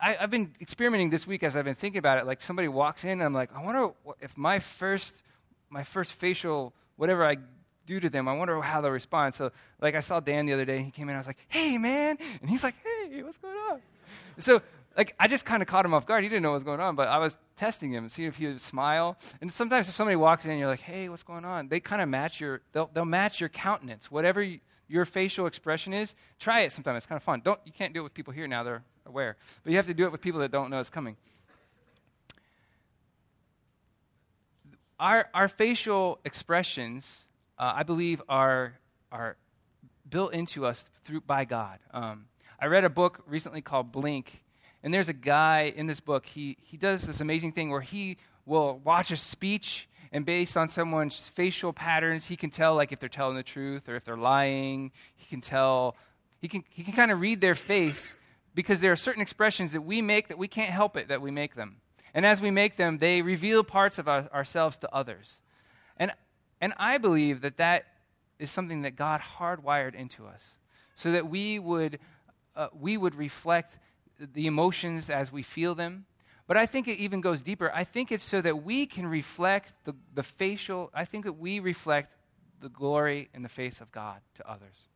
I, 0.00 0.12
have 0.14 0.30
been 0.30 0.54
experimenting 0.60 1.10
this 1.10 1.26
week 1.26 1.42
as 1.42 1.56
I've 1.56 1.64
been 1.64 1.74
thinking 1.74 1.98
about 1.98 2.18
it. 2.18 2.26
Like 2.26 2.42
somebody 2.42 2.68
walks 2.68 3.04
in 3.04 3.12
and 3.12 3.22
I'm 3.22 3.34
like, 3.34 3.50
I 3.54 3.62
wonder 3.62 3.90
if 4.20 4.36
my 4.36 4.58
first, 4.58 5.22
my 5.70 5.82
first 5.82 6.12
facial, 6.12 6.72
whatever 6.96 7.24
I 7.24 7.38
do 7.88 7.98
to 7.98 8.10
them. 8.10 8.28
I 8.28 8.36
wonder 8.36 8.60
how 8.60 8.80
they'll 8.80 8.92
respond. 8.92 9.34
So, 9.34 9.50
like, 9.80 9.94
I 9.94 10.00
saw 10.00 10.20
Dan 10.20 10.46
the 10.46 10.52
other 10.52 10.66
day. 10.66 10.82
He 10.82 10.90
came 10.90 11.08
in. 11.08 11.14
I 11.14 11.18
was 11.18 11.26
like, 11.26 11.38
"Hey, 11.48 11.78
man!" 11.78 12.16
And 12.40 12.48
he's 12.48 12.62
like, 12.62 12.74
"Hey, 12.84 13.22
what's 13.22 13.38
going 13.38 13.56
on?" 13.70 13.80
So, 14.38 14.62
like, 14.96 15.14
I 15.18 15.26
just 15.26 15.44
kind 15.44 15.62
of 15.62 15.68
caught 15.68 15.84
him 15.84 15.94
off 15.94 16.06
guard. 16.06 16.22
He 16.22 16.28
didn't 16.28 16.42
know 16.42 16.50
what 16.50 16.54
was 16.54 16.64
going 16.64 16.80
on, 16.80 16.94
but 16.94 17.08
I 17.08 17.18
was 17.18 17.38
testing 17.56 17.90
him, 17.92 18.08
seeing 18.08 18.28
if 18.28 18.36
he 18.36 18.46
would 18.46 18.60
smile. 18.60 19.16
And 19.40 19.50
sometimes, 19.50 19.88
if 19.88 19.96
somebody 19.96 20.16
walks 20.16 20.44
in, 20.44 20.50
and 20.50 20.60
you're 20.60 20.68
like, 20.68 20.80
"Hey, 20.80 21.08
what's 21.08 21.22
going 21.22 21.44
on?" 21.44 21.68
They 21.68 21.80
kind 21.80 22.02
of 22.02 22.08
match 22.08 22.40
your. 22.40 22.60
They'll 22.72 22.90
they'll 22.92 23.04
match 23.04 23.40
your 23.40 23.48
countenance, 23.48 24.10
whatever 24.10 24.42
you, 24.42 24.60
your 24.86 25.06
facial 25.06 25.46
expression 25.46 25.94
is. 25.94 26.14
Try 26.38 26.60
it 26.60 26.72
sometime. 26.72 26.94
It's 26.96 27.06
kind 27.06 27.16
of 27.16 27.22
fun. 27.22 27.40
Don't 27.42 27.60
you 27.64 27.72
can't 27.72 27.94
do 27.94 28.00
it 28.00 28.04
with 28.04 28.14
people 28.14 28.32
here 28.32 28.46
now. 28.46 28.62
They're 28.62 28.84
aware, 29.06 29.36
but 29.64 29.70
you 29.70 29.76
have 29.76 29.86
to 29.86 29.94
do 29.94 30.04
it 30.04 30.12
with 30.12 30.20
people 30.20 30.40
that 30.40 30.50
don't 30.50 30.70
know 30.70 30.78
it's 30.78 30.90
coming. 30.90 31.16
Our, 35.00 35.28
our 35.32 35.46
facial 35.46 36.18
expressions 36.24 37.24
uh, 37.58 37.72
I 37.76 37.82
believe 37.82 38.22
are, 38.28 38.74
are 39.10 39.36
built 40.08 40.32
into 40.32 40.64
us 40.64 40.84
through, 41.04 41.22
by 41.22 41.44
God. 41.44 41.78
Um, 41.92 42.26
I 42.60 42.66
read 42.66 42.84
a 42.84 42.90
book 42.90 43.22
recently 43.26 43.60
called 43.60 43.92
Blink, 43.92 44.44
and 44.82 44.94
there's 44.94 45.08
a 45.08 45.14
guy 45.14 45.72
in 45.74 45.86
this 45.86 46.00
book, 46.00 46.26
he, 46.26 46.56
he 46.62 46.76
does 46.76 47.02
this 47.02 47.20
amazing 47.20 47.52
thing 47.52 47.70
where 47.70 47.80
he 47.80 48.16
will 48.46 48.80
watch 48.84 49.10
a 49.10 49.16
speech, 49.16 49.88
and 50.12 50.24
based 50.24 50.56
on 50.56 50.68
someone's 50.68 51.28
facial 51.28 51.72
patterns, 51.72 52.26
he 52.26 52.36
can 52.36 52.50
tell 52.50 52.74
like 52.74 52.92
if 52.92 52.98
they're 52.98 53.08
telling 53.08 53.36
the 53.36 53.42
truth 53.42 53.88
or 53.88 53.96
if 53.96 54.04
they're 54.04 54.16
lying. 54.16 54.90
He 55.14 55.26
can 55.26 55.40
tell, 55.40 55.96
he 56.40 56.48
can, 56.48 56.64
he 56.70 56.82
can 56.82 56.94
kind 56.94 57.10
of 57.10 57.20
read 57.20 57.40
their 57.40 57.54
face 57.54 58.16
because 58.54 58.80
there 58.80 58.90
are 58.90 58.96
certain 58.96 59.20
expressions 59.20 59.72
that 59.72 59.82
we 59.82 60.00
make 60.00 60.28
that 60.28 60.38
we 60.38 60.48
can't 60.48 60.70
help 60.70 60.96
it 60.96 61.08
that 61.08 61.20
we 61.20 61.30
make 61.30 61.54
them. 61.54 61.76
And 62.14 62.24
as 62.24 62.40
we 62.40 62.50
make 62.50 62.76
them, 62.76 62.98
they 62.98 63.20
reveal 63.20 63.62
parts 63.62 63.98
of 63.98 64.08
our, 64.08 64.28
ourselves 64.32 64.78
to 64.78 64.92
others. 64.94 65.40
And 66.60 66.74
I 66.76 66.98
believe 66.98 67.40
that 67.42 67.56
that 67.58 67.86
is 68.38 68.50
something 68.50 68.82
that 68.82 68.96
God 68.96 69.20
hardwired 69.20 69.94
into 69.94 70.26
us 70.26 70.56
so 70.94 71.12
that 71.12 71.28
we 71.28 71.58
would, 71.58 71.98
uh, 72.56 72.68
we 72.72 72.96
would 72.96 73.14
reflect 73.14 73.78
the 74.18 74.46
emotions 74.46 75.10
as 75.10 75.32
we 75.32 75.42
feel 75.42 75.74
them. 75.74 76.06
But 76.46 76.56
I 76.56 76.66
think 76.66 76.88
it 76.88 76.98
even 76.98 77.20
goes 77.20 77.42
deeper. 77.42 77.70
I 77.74 77.84
think 77.84 78.10
it's 78.10 78.24
so 78.24 78.40
that 78.40 78.64
we 78.64 78.86
can 78.86 79.06
reflect 79.06 79.74
the, 79.84 79.94
the 80.14 80.22
facial, 80.22 80.90
I 80.94 81.04
think 81.04 81.24
that 81.24 81.34
we 81.34 81.60
reflect 81.60 82.14
the 82.60 82.68
glory 82.68 83.28
in 83.34 83.42
the 83.42 83.48
face 83.48 83.80
of 83.80 83.92
God 83.92 84.20
to 84.34 84.50
others. 84.50 84.88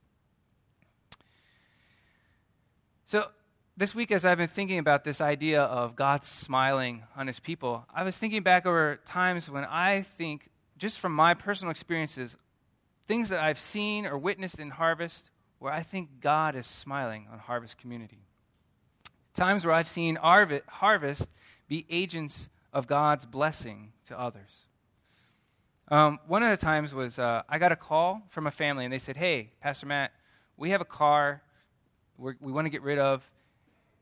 So, 3.04 3.28
this 3.76 3.94
week, 3.94 4.10
as 4.10 4.24
I've 4.24 4.38
been 4.38 4.48
thinking 4.48 4.78
about 4.78 5.02
this 5.02 5.20
idea 5.20 5.62
of 5.62 5.96
God 5.96 6.24
smiling 6.24 7.04
on 7.16 7.26
his 7.26 7.40
people, 7.40 7.86
I 7.94 8.04
was 8.04 8.18
thinking 8.18 8.42
back 8.42 8.66
over 8.66 9.00
times 9.06 9.48
when 9.48 9.64
I 9.64 10.02
think 10.02 10.48
just 10.82 10.98
from 10.98 11.14
my 11.14 11.32
personal 11.32 11.70
experiences, 11.70 12.36
things 13.06 13.28
that 13.28 13.38
I've 13.38 13.60
seen 13.60 14.04
or 14.04 14.18
witnessed 14.18 14.58
in 14.58 14.70
Harvest 14.70 15.30
where 15.60 15.72
I 15.72 15.84
think 15.84 16.20
God 16.20 16.56
is 16.56 16.66
smiling 16.66 17.28
on 17.32 17.38
Harvest 17.38 17.78
community. 17.78 18.26
Times 19.32 19.64
where 19.64 19.72
I've 19.72 19.88
seen 19.88 20.16
Harvest 20.16 21.28
be 21.68 21.86
agents 21.88 22.50
of 22.72 22.88
God's 22.88 23.26
blessing 23.26 23.92
to 24.08 24.18
others. 24.18 24.66
Um, 25.86 26.18
one 26.26 26.42
of 26.42 26.50
the 26.50 26.56
times 26.56 26.92
was 26.92 27.16
uh, 27.16 27.42
I 27.48 27.60
got 27.60 27.70
a 27.70 27.76
call 27.76 28.26
from 28.30 28.48
a 28.48 28.50
family, 28.50 28.84
and 28.84 28.92
they 28.92 28.98
said, 28.98 29.16
Hey, 29.16 29.52
Pastor 29.60 29.86
Matt, 29.86 30.10
we 30.56 30.70
have 30.70 30.80
a 30.80 30.86
car 30.86 31.42
we 32.18 32.32
we 32.40 32.50
want 32.50 32.66
to 32.66 32.70
get 32.70 32.82
rid 32.82 32.98
of 32.98 33.22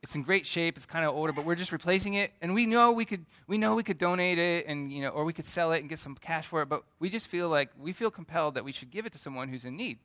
it's 0.03 0.15
in 0.15 0.23
great 0.23 0.47
shape. 0.47 0.77
It's 0.77 0.85
kind 0.85 1.05
of 1.05 1.13
older, 1.13 1.31
but 1.31 1.45
we're 1.45 1.55
just 1.55 1.71
replacing 1.71 2.15
it. 2.15 2.31
And 2.41 2.53
we 2.53 2.65
know 2.65 2.91
we 2.91 3.05
could 3.05 3.25
we 3.47 3.57
know 3.57 3.75
we 3.75 3.83
could 3.83 3.97
donate 3.97 4.39
it 4.39 4.65
and 4.65 4.91
you 4.91 5.01
know 5.01 5.09
or 5.09 5.25
we 5.25 5.33
could 5.33 5.45
sell 5.45 5.71
it 5.71 5.79
and 5.79 5.89
get 5.89 5.99
some 5.99 6.15
cash 6.15 6.47
for 6.47 6.61
it, 6.61 6.69
but 6.69 6.83
we 6.99 7.09
just 7.09 7.27
feel 7.27 7.49
like 7.49 7.69
we 7.79 7.93
feel 7.93 8.09
compelled 8.09 8.55
that 8.55 8.63
we 8.63 8.71
should 8.71 8.89
give 8.89 9.05
it 9.05 9.11
to 9.13 9.19
someone 9.19 9.49
who's 9.49 9.65
in 9.65 9.77
need. 9.77 9.99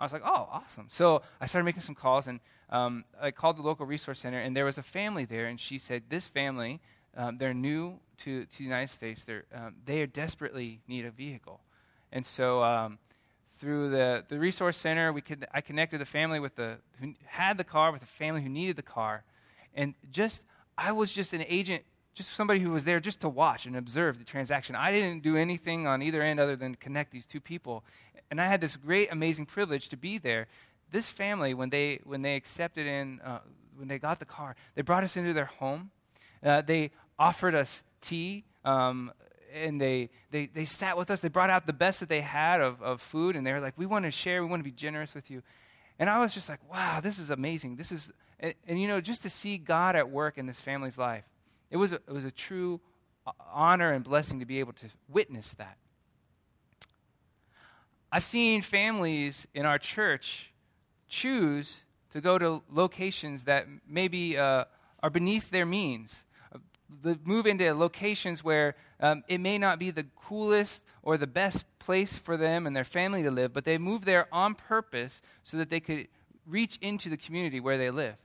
I 0.00 0.04
was 0.04 0.14
like, 0.14 0.22
oh, 0.24 0.48
awesome. 0.50 0.86
So 0.88 1.20
I 1.42 1.46
started 1.46 1.66
making 1.66 1.82
some 1.82 1.94
calls 1.94 2.26
and 2.26 2.40
um, 2.70 3.04
I 3.20 3.32
called 3.32 3.58
the 3.58 3.62
local 3.62 3.84
resource 3.84 4.20
center 4.20 4.40
and 4.40 4.56
there 4.56 4.64
was 4.64 4.78
a 4.78 4.82
family 4.82 5.26
there 5.26 5.46
and 5.46 5.60
she 5.60 5.78
said, 5.78 6.04
this 6.08 6.26
family, 6.26 6.80
um, 7.14 7.36
they're 7.36 7.52
new 7.52 7.98
to, 8.18 8.46
to 8.46 8.58
the 8.58 8.64
United 8.64 8.88
States. 8.88 9.24
They're, 9.24 9.44
um, 9.54 9.74
they 9.84 10.00
are 10.00 10.06
desperately 10.06 10.80
need 10.88 11.04
a 11.04 11.10
vehicle. 11.10 11.60
And 12.10 12.24
so 12.24 12.62
um, 12.62 12.98
through 13.58 13.90
the, 13.90 14.24
the 14.26 14.38
resource 14.38 14.78
center, 14.78 15.12
we 15.12 15.20
could, 15.20 15.46
I 15.52 15.60
connected 15.60 16.00
the 16.00 16.06
family 16.06 16.40
with 16.40 16.56
the, 16.56 16.78
who 16.98 17.12
had 17.26 17.58
the 17.58 17.64
car 17.64 17.92
with 17.92 18.00
the 18.00 18.06
family 18.06 18.40
who 18.40 18.48
needed 18.48 18.76
the 18.76 18.82
car 18.82 19.24
and 19.74 19.94
just, 20.10 20.42
I 20.76 20.92
was 20.92 21.12
just 21.12 21.32
an 21.32 21.44
agent 21.48 21.84
just 22.14 22.34
somebody 22.34 22.60
who 22.60 22.70
was 22.70 22.84
there 22.84 23.00
just 23.00 23.20
to 23.20 23.28
watch 23.28 23.66
and 23.66 23.76
observe 23.76 24.18
the 24.18 24.24
transaction. 24.24 24.74
I 24.74 24.92
didn't 24.92 25.22
do 25.22 25.36
anything 25.36 25.86
on 25.86 26.02
either 26.02 26.22
end 26.22 26.40
other 26.40 26.56
than 26.56 26.74
connect 26.74 27.12
these 27.12 27.24
two 27.24 27.40
people. 27.40 27.84
And 28.30 28.40
I 28.40 28.46
had 28.46 28.60
this 28.60 28.76
great, 28.76 29.10
amazing 29.10 29.46
privilege 29.46 29.88
to 29.88 29.96
be 29.96 30.18
there. 30.18 30.46
This 30.90 31.06
family, 31.06 31.54
when 31.54 31.70
they, 31.70 32.00
when 32.04 32.22
they 32.22 32.36
accepted 32.36 32.86
in, 32.86 33.20
uh, 33.20 33.38
when 33.76 33.88
they 33.88 33.98
got 33.98 34.18
the 34.18 34.24
car, 34.24 34.56
they 34.74 34.82
brought 34.82 35.04
us 35.04 35.16
into 35.16 35.32
their 35.32 35.46
home. 35.46 35.90
Uh, 36.44 36.60
they 36.62 36.90
offered 37.18 37.54
us 37.54 37.82
tea. 38.00 38.44
Um, 38.64 39.12
and 39.54 39.80
they, 39.80 40.10
they, 40.30 40.46
they 40.46 40.64
sat 40.64 40.96
with 40.96 41.10
us. 41.10 41.20
They 41.20 41.28
brought 41.28 41.50
out 41.50 41.66
the 41.66 41.72
best 41.72 42.00
that 42.00 42.08
they 42.08 42.20
had 42.20 42.60
of, 42.60 42.80
of 42.82 43.00
food, 43.00 43.34
and 43.34 43.44
they 43.46 43.52
were 43.52 43.60
like, 43.60 43.74
We 43.76 43.86
want 43.86 44.04
to 44.04 44.10
share, 44.12 44.42
we 44.42 44.48
want 44.48 44.60
to 44.60 44.64
be 44.64 44.70
generous 44.70 45.12
with 45.12 45.28
you. 45.28 45.42
And 45.98 46.08
I 46.08 46.20
was 46.20 46.34
just 46.34 46.48
like, 46.48 46.60
Wow, 46.70 47.00
this 47.02 47.18
is 47.18 47.30
amazing. 47.30 47.76
This 47.76 47.90
is, 47.90 48.12
and, 48.40 48.54
and 48.66 48.80
you 48.80 48.88
know, 48.88 49.00
just 49.00 49.22
to 49.22 49.30
see 49.30 49.58
God 49.58 49.94
at 49.94 50.10
work 50.10 50.38
in 50.38 50.46
this 50.46 50.60
family's 50.60 50.98
life, 50.98 51.24
it 51.70 51.76
was 51.76 51.92
a, 51.92 51.96
it 51.96 52.12
was 52.12 52.24
a 52.24 52.30
true 52.30 52.80
honor 53.52 53.92
and 53.92 54.02
blessing 54.02 54.40
to 54.40 54.46
be 54.46 54.58
able 54.58 54.72
to 54.72 54.86
witness 55.08 55.52
that. 55.54 55.76
I've 58.10 58.24
seen 58.24 58.60
families 58.62 59.46
in 59.54 59.66
our 59.66 59.78
church 59.78 60.52
choose 61.08 61.82
to 62.10 62.20
go 62.20 62.38
to 62.38 62.62
locations 62.68 63.44
that 63.44 63.66
maybe 63.86 64.36
uh, 64.36 64.64
are 65.00 65.10
beneath 65.10 65.50
their 65.50 65.66
means 65.66 66.24
move 67.24 67.46
into 67.46 67.72
locations 67.74 68.42
where 68.42 68.74
um, 69.00 69.22
it 69.28 69.38
may 69.38 69.58
not 69.58 69.78
be 69.78 69.90
the 69.90 70.06
coolest 70.16 70.84
or 71.02 71.16
the 71.16 71.26
best 71.26 71.64
place 71.78 72.18
for 72.18 72.36
them 72.36 72.66
and 72.66 72.74
their 72.74 72.84
family 72.84 73.22
to 73.22 73.30
live, 73.30 73.52
but 73.52 73.64
they 73.64 73.78
move 73.78 74.04
there 74.04 74.26
on 74.32 74.54
purpose 74.54 75.22
so 75.44 75.56
that 75.56 75.70
they 75.70 75.80
could 75.80 76.08
reach 76.46 76.78
into 76.82 77.08
the 77.08 77.16
community 77.16 77.60
where 77.60 77.78
they 77.78 77.90
live. 77.90 78.16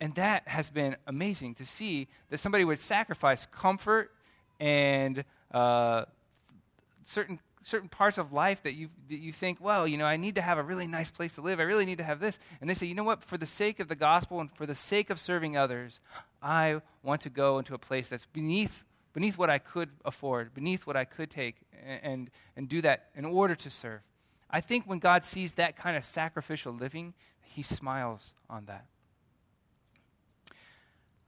And 0.00 0.14
that 0.16 0.46
has 0.48 0.70
been 0.70 0.96
amazing 1.06 1.54
to 1.56 1.66
see 1.66 2.08
that 2.30 2.38
somebody 2.38 2.64
would 2.64 2.80
sacrifice 2.80 3.46
comfort 3.46 4.12
and 4.60 5.24
uh, 5.52 6.04
certain 7.04 7.38
certain 7.64 7.88
parts 7.88 8.18
of 8.18 8.32
life 8.32 8.62
that 8.62 8.74
you, 8.74 8.90
that 9.08 9.18
you 9.18 9.32
think, 9.32 9.58
well, 9.60 9.88
you 9.88 9.96
know, 9.96 10.04
I 10.04 10.16
need 10.16 10.34
to 10.34 10.42
have 10.42 10.58
a 10.58 10.62
really 10.62 10.86
nice 10.86 11.10
place 11.10 11.34
to 11.36 11.40
live. 11.40 11.58
I 11.60 11.62
really 11.62 11.86
need 11.86 11.98
to 11.98 12.04
have 12.04 12.20
this. 12.20 12.38
And 12.60 12.68
they 12.68 12.74
say, 12.74 12.86
you 12.86 12.94
know 12.94 13.04
what? 13.04 13.22
For 13.22 13.38
the 13.38 13.46
sake 13.46 13.80
of 13.80 13.88
the 13.88 13.94
gospel 13.94 14.40
and 14.40 14.52
for 14.54 14.66
the 14.66 14.74
sake 14.74 15.10
of 15.10 15.18
serving 15.18 15.56
others, 15.56 16.00
I 16.42 16.82
want 17.02 17.22
to 17.22 17.30
go 17.30 17.58
into 17.58 17.74
a 17.74 17.78
place 17.78 18.10
that's 18.10 18.26
beneath, 18.26 18.84
beneath 19.14 19.38
what 19.38 19.48
I 19.48 19.58
could 19.58 19.88
afford, 20.04 20.52
beneath 20.52 20.86
what 20.86 20.96
I 20.96 21.06
could 21.06 21.30
take, 21.30 21.56
and, 21.84 22.00
and, 22.02 22.30
and 22.56 22.68
do 22.68 22.82
that 22.82 23.06
in 23.16 23.24
order 23.24 23.54
to 23.54 23.70
serve. 23.70 24.00
I 24.50 24.60
think 24.60 24.84
when 24.84 24.98
God 24.98 25.24
sees 25.24 25.54
that 25.54 25.74
kind 25.74 25.96
of 25.96 26.04
sacrificial 26.04 26.72
living, 26.72 27.14
he 27.40 27.62
smiles 27.62 28.34
on 28.50 28.66
that. 28.66 28.84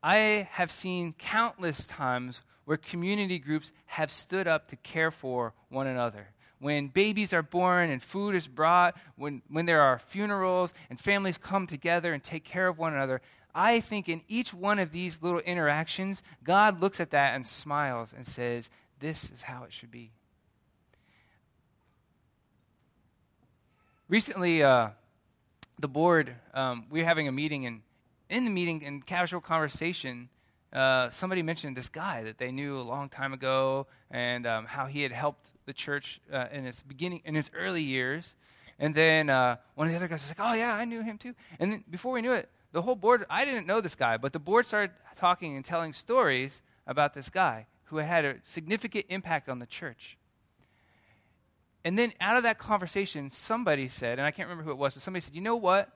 I 0.07 0.47
have 0.53 0.71
seen 0.71 1.15
countless 1.19 1.85
times 1.85 2.41
where 2.65 2.77
community 2.77 3.41
groups 3.41 3.73
have 3.87 4.13
stood 4.13 4.47
up 4.47 4.69
to 4.69 4.77
care 4.77 5.11
for 5.11 5.53
one 5.69 5.89
another. 5.89 6.29
When 6.61 6.87
babies 6.87 7.33
are 7.33 7.43
born 7.43 7.91
and 7.91 8.01
food 8.01 8.37
is 8.37 8.47
brought, 8.47 8.97
when, 9.17 9.43
when 9.49 9.67
there 9.67 9.81
are 9.81 9.99
funerals 9.99 10.75
and 10.91 11.01
families 11.01 11.39
come 11.39 11.67
together 11.67 12.13
and 12.13 12.23
take 12.23 12.45
care 12.45 12.69
of 12.69 12.79
one 12.79 12.95
another, 12.95 13.21
I 13.53 13.81
think 13.81 14.09
in 14.09 14.23
each 14.29 14.55
one 14.55 14.79
of 14.79 14.93
these 14.93 15.23
little 15.23 15.41
interactions, 15.41 16.23
God 16.45 16.81
looks 16.81 17.01
at 17.01 17.11
that 17.11 17.35
and 17.35 17.45
smiles 17.45 18.15
and 18.17 18.25
says, 18.25 18.71
This 19.01 19.33
is 19.33 19.43
how 19.43 19.65
it 19.65 19.73
should 19.73 19.91
be. 19.91 20.13
Recently, 24.09 24.63
uh, 24.63 24.91
the 25.81 25.89
board, 25.89 26.37
um, 26.55 26.87
we 26.91 27.01
were 27.01 27.07
having 27.07 27.27
a 27.27 27.33
meeting, 27.33 27.67
and 27.67 27.81
in 28.29 28.45
the 28.45 28.51
meeting, 28.51 28.83
in 28.83 29.03
casual 29.03 29.41
conversation, 29.41 30.29
uh, 30.73 31.09
somebody 31.11 31.43
mentioned 31.43 31.77
this 31.77 31.89
guy 31.89 32.23
that 32.25 32.39
they 32.39 32.51
knew 32.51 32.79
a 32.79 32.83
long 32.83 33.09
time 33.09 33.33
ago 33.33 33.87
and 34.11 34.47
um, 34.47 34.67
how 34.67 34.87
he 34.87 35.03
had 35.03 35.13
helped 35.13 35.51
the 35.65 35.73
church 35.73 36.21
uh, 36.33 36.47
in 36.53 36.67
its 36.67 36.83
beginning, 36.83 37.23
in 37.25 37.37
its 37.37 37.51
early 37.55 37.83
years. 37.83 38.35
And 38.79 38.95
then 38.95 39.31
uh, 39.31 39.57
one 39.75 39.87
of 39.87 39.93
the 39.93 39.97
other 39.97 40.09
guys 40.09 40.23
was 40.23 40.37
like, 40.37 40.51
"Oh 40.51 40.55
yeah, 40.55 40.75
I 40.75 40.85
knew 40.85 41.03
him 41.03 41.17
too." 41.17 41.35
And 41.59 41.73
then 41.73 41.85
before 41.89 42.13
we 42.13 42.21
knew 42.21 42.33
it, 42.33 42.51
the 42.73 42.83
whole 42.83 42.97
board, 42.97 43.25
I 43.31 43.45
didn't 43.45 43.67
know 43.67 43.81
this 43.81 43.95
guy, 43.95 44.19
but 44.19 44.33
the 44.33 44.39
board 44.39 44.67
started 44.67 44.91
talking 45.15 45.57
and 45.57 45.65
telling 45.65 45.95
stories 45.95 46.61
about 46.87 47.15
this 47.15 47.31
guy 47.31 47.67
who 47.85 47.99
had 47.99 48.25
a 48.25 48.37
significant 48.43 49.07
impact 49.09 49.49
on 49.49 49.61
the 49.61 49.67
church. 49.67 50.19
And 51.85 51.97
then 51.97 52.13
out 52.21 52.37
of 52.37 52.43
that 52.43 52.59
conversation, 52.59 53.31
somebody 53.31 53.89
said, 53.89 54.19
and 54.19 54.27
I 54.27 54.33
can't 54.33 54.49
remember 54.49 54.65
who 54.65 54.73
it 54.73 54.77
was, 54.77 54.93
but 54.93 55.03
somebody 55.03 55.21
said, 55.21 55.35
you 55.35 55.41
know 55.41 55.55
what? 55.55 55.89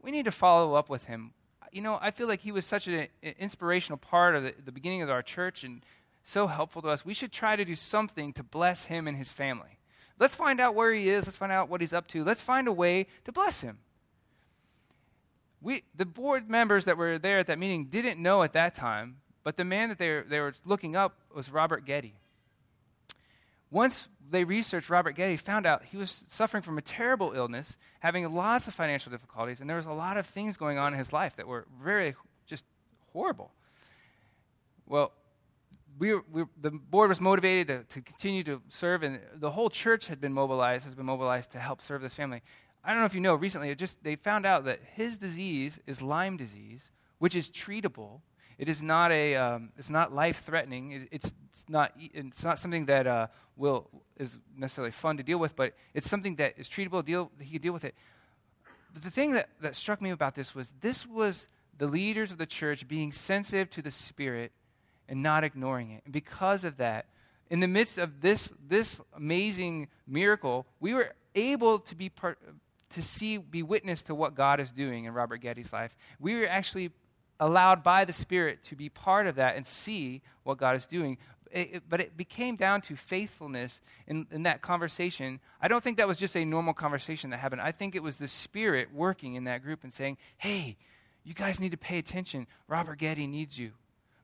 We 0.00 0.10
need 0.10 0.24
to 0.24 0.32
follow 0.32 0.74
up 0.74 0.88
with 0.88 1.04
him 1.04 1.34
you 1.74 1.82
know, 1.82 1.98
I 2.00 2.12
feel 2.12 2.28
like 2.28 2.40
he 2.40 2.52
was 2.52 2.64
such 2.64 2.86
an 2.86 3.08
inspirational 3.38 3.98
part 3.98 4.36
of 4.36 4.44
the, 4.44 4.54
the 4.64 4.70
beginning 4.70 5.02
of 5.02 5.10
our 5.10 5.22
church 5.22 5.64
and 5.64 5.84
so 6.22 6.46
helpful 6.46 6.80
to 6.82 6.88
us. 6.88 7.04
We 7.04 7.14
should 7.14 7.32
try 7.32 7.56
to 7.56 7.64
do 7.64 7.74
something 7.74 8.32
to 8.34 8.44
bless 8.44 8.84
him 8.84 9.08
and 9.08 9.16
his 9.16 9.32
family. 9.32 9.78
Let's 10.18 10.36
find 10.36 10.60
out 10.60 10.76
where 10.76 10.92
he 10.92 11.08
is. 11.08 11.26
Let's 11.26 11.36
find 11.36 11.50
out 11.50 11.68
what 11.68 11.80
he's 11.80 11.92
up 11.92 12.06
to. 12.08 12.22
Let's 12.22 12.40
find 12.40 12.68
a 12.68 12.72
way 12.72 13.08
to 13.24 13.32
bless 13.32 13.60
him. 13.60 13.78
We, 15.60 15.82
the 15.96 16.06
board 16.06 16.48
members 16.48 16.84
that 16.84 16.96
were 16.96 17.18
there 17.18 17.40
at 17.40 17.48
that 17.48 17.58
meeting 17.58 17.86
didn't 17.86 18.22
know 18.22 18.44
at 18.44 18.52
that 18.52 18.76
time, 18.76 19.16
but 19.42 19.56
the 19.56 19.64
man 19.64 19.88
that 19.88 19.98
they 19.98 20.10
were, 20.10 20.24
they 20.28 20.38
were 20.38 20.54
looking 20.64 20.94
up 20.94 21.16
was 21.34 21.50
Robert 21.50 21.84
Getty. 21.84 22.14
Once 23.70 24.06
they 24.30 24.44
researched 24.44 24.90
Robert 24.90 25.12
Getty, 25.12 25.36
found 25.36 25.66
out 25.66 25.84
he 25.84 25.96
was 25.96 26.24
suffering 26.28 26.62
from 26.62 26.78
a 26.78 26.82
terrible 26.82 27.32
illness, 27.32 27.76
having 28.00 28.32
lots 28.34 28.66
of 28.68 28.74
financial 28.74 29.12
difficulties, 29.12 29.60
and 29.60 29.68
there 29.68 29.76
was 29.76 29.86
a 29.86 29.92
lot 29.92 30.16
of 30.16 30.26
things 30.26 30.56
going 30.56 30.78
on 30.78 30.92
in 30.92 30.98
his 30.98 31.12
life 31.12 31.36
that 31.36 31.46
were 31.46 31.66
very 31.82 32.14
just 32.46 32.64
horrible. 33.12 33.52
Well, 34.86 35.12
we, 35.98 36.14
we, 36.14 36.44
the 36.60 36.70
board 36.70 37.08
was 37.08 37.20
motivated 37.20 37.68
to, 37.68 37.94
to 37.94 38.02
continue 38.02 38.42
to 38.44 38.60
serve, 38.68 39.02
and 39.02 39.20
the 39.36 39.50
whole 39.50 39.70
church 39.70 40.08
had 40.08 40.20
been 40.20 40.32
mobilized, 40.32 40.84
has 40.84 40.94
been 40.94 41.06
mobilized 41.06 41.52
to 41.52 41.58
help 41.58 41.80
serve 41.80 42.02
this 42.02 42.14
family. 42.14 42.42
I 42.84 42.90
don't 42.90 43.00
know 43.00 43.06
if 43.06 43.14
you 43.14 43.20
know, 43.20 43.34
recently, 43.34 43.74
just, 43.74 44.02
they 44.02 44.16
found 44.16 44.44
out 44.44 44.64
that 44.64 44.80
his 44.94 45.18
disease 45.18 45.78
is 45.86 46.02
Lyme 46.02 46.36
disease, 46.36 46.90
which 47.18 47.36
is 47.36 47.48
treatable 47.48 48.20
it 48.58 48.68
is 48.68 48.82
not 48.82 49.10
a. 49.10 49.36
Um, 49.36 49.70
it's 49.76 49.90
not 49.90 50.14
life 50.14 50.42
threatening. 50.42 50.92
It, 50.92 51.08
it's, 51.10 51.34
it's 51.48 51.64
not. 51.68 51.92
It's 51.98 52.44
not 52.44 52.58
something 52.58 52.86
that 52.86 53.06
uh, 53.06 53.26
will 53.56 53.88
is 54.16 54.38
necessarily 54.56 54.92
fun 54.92 55.16
to 55.16 55.22
deal 55.22 55.38
with, 55.38 55.56
but 55.56 55.74
it's 55.92 56.08
something 56.08 56.36
that 56.36 56.54
is 56.56 56.68
treatable. 56.68 57.04
Deal. 57.04 57.30
He 57.40 57.52
can 57.52 57.62
deal 57.62 57.72
with 57.72 57.84
it. 57.84 57.94
But 58.92 59.02
the 59.02 59.10
thing 59.10 59.32
that, 59.32 59.48
that 59.60 59.74
struck 59.74 60.00
me 60.00 60.10
about 60.10 60.34
this 60.34 60.54
was 60.54 60.72
this 60.80 61.06
was 61.06 61.48
the 61.76 61.86
leaders 61.86 62.30
of 62.30 62.38
the 62.38 62.46
church 62.46 62.86
being 62.86 63.12
sensitive 63.12 63.70
to 63.70 63.82
the 63.82 63.90
Spirit 63.90 64.52
and 65.08 65.22
not 65.22 65.44
ignoring 65.44 65.90
it. 65.90 66.02
And 66.04 66.12
because 66.12 66.64
of 66.64 66.76
that, 66.76 67.06
in 67.50 67.60
the 67.60 67.66
midst 67.68 67.98
of 67.98 68.20
this 68.20 68.52
this 68.66 69.00
amazing 69.16 69.88
miracle, 70.06 70.66
we 70.80 70.94
were 70.94 71.12
able 71.34 71.80
to 71.80 71.94
be 71.94 72.08
part 72.08 72.38
to 72.90 73.02
see, 73.02 73.38
be 73.38 73.62
witness 73.62 74.04
to 74.04 74.14
what 74.14 74.34
God 74.34 74.60
is 74.60 74.70
doing 74.70 75.04
in 75.04 75.12
Robert 75.12 75.38
Getty's 75.38 75.72
life. 75.72 75.96
We 76.20 76.38
were 76.38 76.46
actually 76.46 76.92
allowed 77.40 77.82
by 77.82 78.04
the 78.04 78.12
Spirit 78.12 78.62
to 78.64 78.76
be 78.76 78.88
part 78.88 79.26
of 79.26 79.34
that 79.36 79.56
and 79.56 79.66
see 79.66 80.22
what 80.44 80.58
God 80.58 80.76
is 80.76 80.86
doing. 80.86 81.18
It, 81.50 81.70
it, 81.74 81.82
but 81.88 82.00
it 82.00 82.16
became 82.16 82.56
down 82.56 82.80
to 82.82 82.96
faithfulness 82.96 83.80
in, 84.06 84.26
in 84.30 84.42
that 84.42 84.60
conversation. 84.60 85.40
I 85.60 85.68
don't 85.68 85.82
think 85.82 85.96
that 85.98 86.08
was 86.08 86.16
just 86.16 86.36
a 86.36 86.44
normal 86.44 86.74
conversation 86.74 87.30
that 87.30 87.38
happened. 87.38 87.60
I 87.60 87.72
think 87.72 87.94
it 87.94 88.02
was 88.02 88.16
the 88.16 88.28
Spirit 88.28 88.88
working 88.92 89.34
in 89.34 89.44
that 89.44 89.62
group 89.62 89.84
and 89.84 89.92
saying, 89.92 90.18
hey, 90.38 90.76
you 91.22 91.32
guys 91.32 91.60
need 91.60 91.70
to 91.70 91.76
pay 91.76 91.98
attention. 91.98 92.46
Robert 92.68 92.98
Getty 92.98 93.26
needs 93.26 93.58
you. 93.58 93.72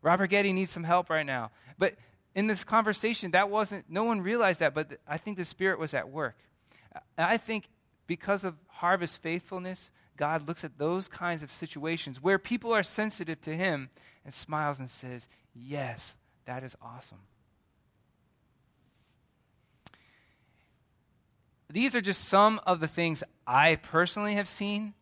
Robert 0.02 0.28
Getty 0.28 0.52
needs 0.52 0.70
some 0.70 0.84
help 0.84 1.08
right 1.08 1.26
now. 1.26 1.50
But 1.78 1.94
in 2.34 2.46
this 2.46 2.64
conversation, 2.64 3.30
that 3.32 3.50
wasn't, 3.50 3.84
no 3.88 4.04
one 4.04 4.20
realized 4.20 4.60
that, 4.60 4.74
but 4.74 4.98
I 5.06 5.16
think 5.18 5.36
the 5.36 5.44
Spirit 5.44 5.78
was 5.78 5.94
at 5.94 6.10
work. 6.10 6.36
I 7.16 7.36
think 7.36 7.68
because 8.06 8.44
of 8.44 8.56
Harvest 8.66 9.22
faithfulness, 9.22 9.90
God 10.20 10.46
looks 10.46 10.64
at 10.64 10.76
those 10.76 11.08
kinds 11.08 11.42
of 11.42 11.50
situations 11.50 12.22
where 12.22 12.38
people 12.38 12.74
are 12.74 12.82
sensitive 12.82 13.40
to 13.40 13.56
Him 13.56 13.88
and 14.22 14.34
smiles 14.34 14.78
and 14.78 14.90
says, 14.90 15.28
Yes, 15.54 16.14
that 16.44 16.62
is 16.62 16.76
awesome. 16.82 17.20
These 21.70 21.96
are 21.96 22.02
just 22.02 22.26
some 22.26 22.60
of 22.66 22.80
the 22.80 22.86
things 22.86 23.24
I 23.46 23.76
personally 23.76 24.34
have 24.34 24.46
seen. 24.46 24.92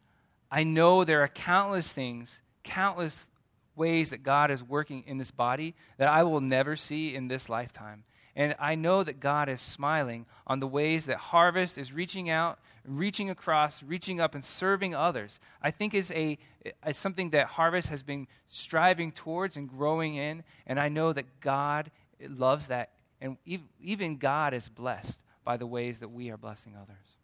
I 0.52 0.62
know 0.62 1.02
there 1.02 1.22
are 1.24 1.28
countless 1.28 1.92
things, 1.92 2.40
countless 2.62 3.26
ways 3.74 4.10
that 4.10 4.22
God 4.22 4.52
is 4.52 4.62
working 4.62 5.02
in 5.04 5.18
this 5.18 5.32
body 5.32 5.74
that 5.96 6.08
I 6.08 6.22
will 6.22 6.40
never 6.40 6.76
see 6.76 7.16
in 7.16 7.26
this 7.26 7.48
lifetime. 7.48 8.04
And 8.38 8.54
I 8.60 8.76
know 8.76 9.02
that 9.02 9.18
God 9.18 9.48
is 9.48 9.60
smiling 9.60 10.24
on 10.46 10.60
the 10.60 10.66
ways 10.68 11.06
that 11.06 11.16
Harvest 11.16 11.76
is 11.76 11.92
reaching 11.92 12.30
out, 12.30 12.60
reaching 12.84 13.28
across, 13.28 13.82
reaching 13.82 14.20
up, 14.20 14.32
and 14.32 14.44
serving 14.44 14.94
others. 14.94 15.40
I 15.60 15.72
think 15.72 15.92
is 15.92 16.12
a 16.12 16.38
is 16.86 16.96
something 16.96 17.30
that 17.30 17.46
Harvest 17.46 17.88
has 17.88 18.04
been 18.04 18.28
striving 18.46 19.10
towards 19.10 19.56
and 19.56 19.68
growing 19.68 20.14
in. 20.14 20.44
And 20.68 20.78
I 20.78 20.88
know 20.88 21.12
that 21.12 21.40
God 21.40 21.90
loves 22.28 22.68
that, 22.68 22.90
and 23.20 23.38
even 23.82 24.18
God 24.18 24.54
is 24.54 24.68
blessed 24.68 25.20
by 25.44 25.56
the 25.56 25.66
ways 25.66 25.98
that 25.98 26.08
we 26.08 26.30
are 26.30 26.36
blessing 26.36 26.76
others. 26.80 27.16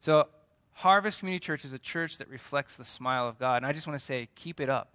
So, 0.00 0.26
Harvest 0.72 1.20
Community 1.20 1.44
Church 1.44 1.64
is 1.64 1.72
a 1.72 1.78
church 1.78 2.18
that 2.18 2.28
reflects 2.28 2.76
the 2.76 2.84
smile 2.84 3.28
of 3.28 3.38
God. 3.38 3.58
And 3.58 3.66
I 3.66 3.72
just 3.72 3.86
want 3.86 3.98
to 4.00 4.04
say, 4.04 4.28
keep 4.34 4.60
it 4.60 4.68
up. 4.68 4.88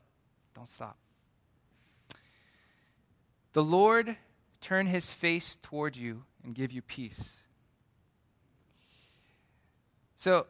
Don't 0.54 0.68
stop. 0.68 0.98
The 3.54 3.64
Lord 3.64 4.18
turn 4.62 4.86
his 4.86 5.12
face 5.12 5.58
toward 5.62 5.98
you 5.98 6.24
and 6.44 6.56
give 6.56 6.72
you 6.72 6.82
peace. 6.82 7.36
So, 10.18 10.46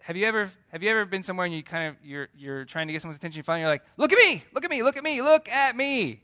have 0.00 0.16
you 0.16 0.26
ever 0.26 0.50
have 0.72 0.82
you 0.82 0.90
ever 0.90 1.04
been 1.04 1.22
somewhere 1.22 1.44
and 1.44 1.54
you 1.54 1.62
kind 1.62 1.88
of 1.88 1.96
you're 2.02 2.28
you're 2.34 2.64
trying 2.64 2.86
to 2.86 2.92
get 2.92 3.02
someone's 3.02 3.18
attention, 3.18 3.42
finally 3.42 3.60
you're 3.60 3.70
like, 3.70 3.84
look 3.96 4.12
at 4.12 4.18
me, 4.18 4.42
look 4.54 4.64
at 4.64 4.70
me, 4.70 4.82
look 4.82 4.96
at 4.96 5.04
me, 5.04 5.22
look 5.22 5.48
at 5.48 5.76
me. 5.76 6.22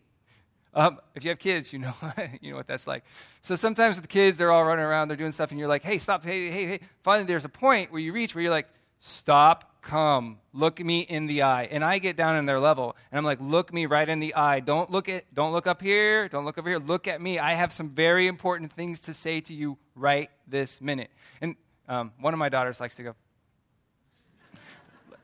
Um, 0.75 0.99
if 1.15 1.25
you 1.25 1.31
have 1.31 1.39
kids, 1.39 1.73
you 1.73 1.79
know 1.79 1.95
you 2.41 2.51
know 2.51 2.57
what 2.57 2.67
that's 2.67 2.87
like. 2.87 3.05
So 3.43 3.55
sometimes 3.55 3.97
with 3.97 4.03
the 4.03 4.09
kids, 4.09 4.39
they're 4.39 4.51
all 4.51 4.65
running 4.65 4.85
around, 4.85 5.09
they're 5.09 5.17
doing 5.17 5.33
stuff, 5.33 5.51
and 5.51 5.59
you're 5.61 5.69
like, 5.69 5.83
hey, 5.83 5.99
stop, 5.99 6.25
hey, 6.25 6.51
hey, 6.51 6.67
hey. 6.67 6.81
Finally, 7.03 7.27
there's 7.27 7.45
a 7.45 7.51
point 7.51 7.93
where 7.93 8.01
you 8.01 8.13
reach 8.13 8.35
where 8.35 8.43
you're 8.43 8.51
like, 8.51 8.69
stop, 8.99 9.83
come, 9.83 10.39
look 10.53 10.81
me 10.81 11.01
in 11.01 11.27
the 11.27 11.43
eye. 11.43 11.65
And 11.71 11.85
I 11.85 11.99
get 11.99 12.17
down 12.17 12.37
in 12.37 12.47
their 12.47 12.61
level, 12.61 12.97
and 13.11 13.19
I'm 13.19 13.25
like, 13.25 13.39
look 13.41 13.73
me 13.73 13.87
right 13.87 14.09
in 14.09 14.21
the 14.21 14.35
eye. 14.35 14.61
Don't 14.61 14.91
look 14.91 15.09
at, 15.09 15.33
don't 15.35 15.53
look 15.53 15.67
up 15.67 15.81
here, 15.81 16.29
don't 16.29 16.45
look 16.45 16.59
over 16.59 16.69
here. 16.69 16.79
Look 16.79 17.07
at 17.07 17.21
me. 17.21 17.39
I 17.39 17.53
have 17.53 17.73
some 17.73 17.91
very 17.91 18.27
important 18.27 18.73
things 18.73 19.01
to 19.03 19.15
say 19.15 19.41
to 19.43 19.55
you 19.55 19.79
right 19.95 20.31
this 20.47 20.81
minute. 20.81 21.11
And 21.41 21.57
um, 21.89 22.13
one 22.21 22.35
of 22.35 22.39
my 22.39 22.49
daughters 22.49 22.81
likes 22.81 22.97
to 22.97 23.03
go. 23.03 23.15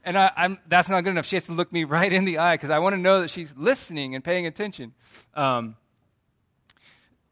And 0.04 0.18
I, 0.18 0.58
that's 0.66 0.88
not 0.88 1.04
good 1.04 1.10
enough. 1.10 1.26
She 1.26 1.36
has 1.36 1.46
to 1.46 1.52
look 1.52 1.72
me 1.72 1.84
right 1.84 2.12
in 2.12 2.24
the 2.24 2.38
eye 2.38 2.54
because 2.54 2.70
I 2.70 2.80
want 2.80 2.94
to 2.94 3.00
know 3.00 3.20
that 3.20 3.30
she's 3.30 3.54
listening 3.56 4.14
and 4.16 4.24
paying 4.24 4.46
attention. 4.46 4.94
Um, 5.34 5.76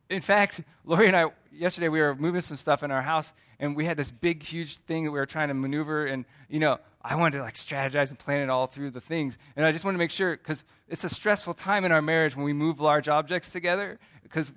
in 0.09 0.21
fact, 0.21 0.61
Lori 0.85 1.09
and 1.09 1.17
I, 1.17 1.27
yesterday, 1.53 1.89
we 1.89 2.01
were 2.01 2.15
moving 2.15 2.41
some 2.41 2.57
stuff 2.57 2.83
in 2.83 2.91
our 2.91 3.03
house, 3.03 3.33
and 3.61 3.77
we 3.77 3.85
had 3.85 3.97
this 3.97 4.11
big, 4.11 4.43
huge 4.43 4.79
thing 4.79 5.05
that 5.05 5.13
we 5.13 5.19
were 5.19 5.27
trying 5.27 5.49
to 5.49 5.55
maneuver. 5.55 6.07
And, 6.07 6.25
you 6.49 6.59
know, 6.59 6.79
I 7.03 7.15
wanted 7.15 7.39
to 7.39 7.45
like 7.45 7.55
strategize 7.55 8.09
and 8.09 8.19
plan 8.19 8.41
it 8.41 8.51
all 8.51 8.67
through 8.67 8.91
the 8.91 9.01
things. 9.01 9.39
And 9.55 9.65
I 9.65 9.71
just 9.71 9.85
wanted 9.85 9.99
to 9.99 9.99
make 9.99 10.11
sure, 10.11 10.33
because 10.33 10.65
it's 10.89 11.05
a 11.05 11.11
stressful 11.11 11.55
time 11.55 11.85
in 11.85 11.93
our 11.93 12.03
marriage 12.03 12.35
when 12.35 12.45
we 12.45 12.55
move 12.55 12.81
large 12.81 13.07
objects 13.07 13.51
together, 13.51 13.99
because 14.23 14.51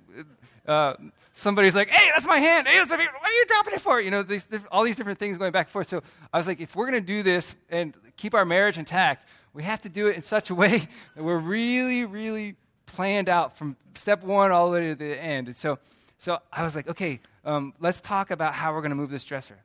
uh, 0.66 0.94
somebody's 1.34 1.74
like, 1.74 1.90
hey, 1.90 2.10
that's 2.14 2.26
my 2.26 2.38
hand. 2.38 2.66
Hey, 2.66 2.78
that's 2.78 2.90
my 2.90 2.96
What 2.96 3.30
are 3.30 3.32
you 3.32 3.46
dropping 3.46 3.74
it 3.74 3.80
for? 3.82 4.00
You 4.00 4.10
know, 4.10 4.22
these, 4.22 4.48
all 4.72 4.82
these 4.82 4.96
different 4.96 5.18
things 5.18 5.36
going 5.36 5.52
back 5.52 5.66
and 5.66 5.72
forth. 5.72 5.88
So 5.88 6.02
I 6.32 6.38
was 6.38 6.46
like, 6.46 6.60
if 6.60 6.74
we're 6.74 6.90
going 6.90 7.00
to 7.00 7.06
do 7.06 7.22
this 7.22 7.54
and 7.68 7.94
keep 8.16 8.32
our 8.32 8.46
marriage 8.46 8.78
intact, 8.78 9.28
we 9.52 9.62
have 9.64 9.82
to 9.82 9.90
do 9.90 10.06
it 10.06 10.16
in 10.16 10.22
such 10.22 10.48
a 10.48 10.54
way 10.54 10.88
that 11.14 11.22
we're 11.22 11.38
really, 11.38 12.06
really 12.06 12.56
planned 12.86 13.28
out 13.28 13.56
from 13.58 13.76
step 13.94 14.22
one 14.22 14.50
all 14.50 14.66
the 14.66 14.72
way 14.72 14.86
to 14.88 14.94
the 14.94 15.22
end. 15.22 15.48
And 15.48 15.56
so, 15.56 15.78
so 16.24 16.38
I 16.50 16.62
was 16.62 16.74
like, 16.74 16.88
okay, 16.88 17.20
um, 17.44 17.74
let's 17.80 18.00
talk 18.00 18.30
about 18.30 18.54
how 18.54 18.72
we're 18.72 18.80
going 18.80 18.92
to 18.92 18.96
move 18.96 19.10
this 19.10 19.26
dresser. 19.26 19.58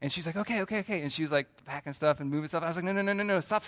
And 0.00 0.12
she's 0.12 0.24
like, 0.24 0.36
okay, 0.36 0.60
okay, 0.60 0.78
okay. 0.78 1.02
And 1.02 1.12
she 1.12 1.22
was 1.22 1.32
like 1.32 1.48
packing 1.64 1.94
stuff 1.94 2.20
and 2.20 2.30
moving 2.30 2.46
stuff. 2.46 2.62
I 2.62 2.68
was 2.68 2.76
like, 2.76 2.84
no, 2.84 2.92
no, 2.92 3.02
no, 3.02 3.12
no, 3.12 3.24
no, 3.24 3.40
stop. 3.40 3.64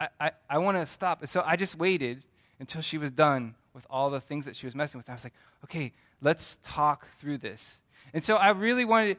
I, 0.00 0.08
I, 0.20 0.30
I 0.48 0.58
want 0.58 0.76
to 0.76 0.86
stop. 0.86 1.26
So 1.26 1.42
I 1.44 1.56
just 1.56 1.76
waited 1.76 2.22
until 2.60 2.80
she 2.80 2.96
was 2.96 3.10
done 3.10 3.56
with 3.74 3.84
all 3.90 4.08
the 4.08 4.20
things 4.20 4.44
that 4.44 4.54
she 4.54 4.66
was 4.66 4.76
messing 4.76 4.98
with. 4.98 5.08
And 5.08 5.14
I 5.14 5.16
was 5.16 5.24
like, 5.24 5.32
okay, 5.64 5.90
let's 6.22 6.58
talk 6.62 7.08
through 7.18 7.38
this. 7.38 7.80
And 8.12 8.24
so 8.24 8.36
I 8.36 8.50
really 8.50 8.84
wanted, 8.84 9.16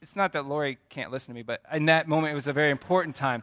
it's 0.00 0.14
not 0.14 0.32
that 0.34 0.46
Lori 0.46 0.78
can't 0.88 1.10
listen 1.10 1.34
to 1.34 1.36
me, 1.36 1.42
but 1.42 1.62
in 1.72 1.86
that 1.86 2.06
moment, 2.06 2.30
it 2.30 2.36
was 2.36 2.46
a 2.46 2.52
very 2.52 2.70
important 2.70 3.16
time. 3.16 3.42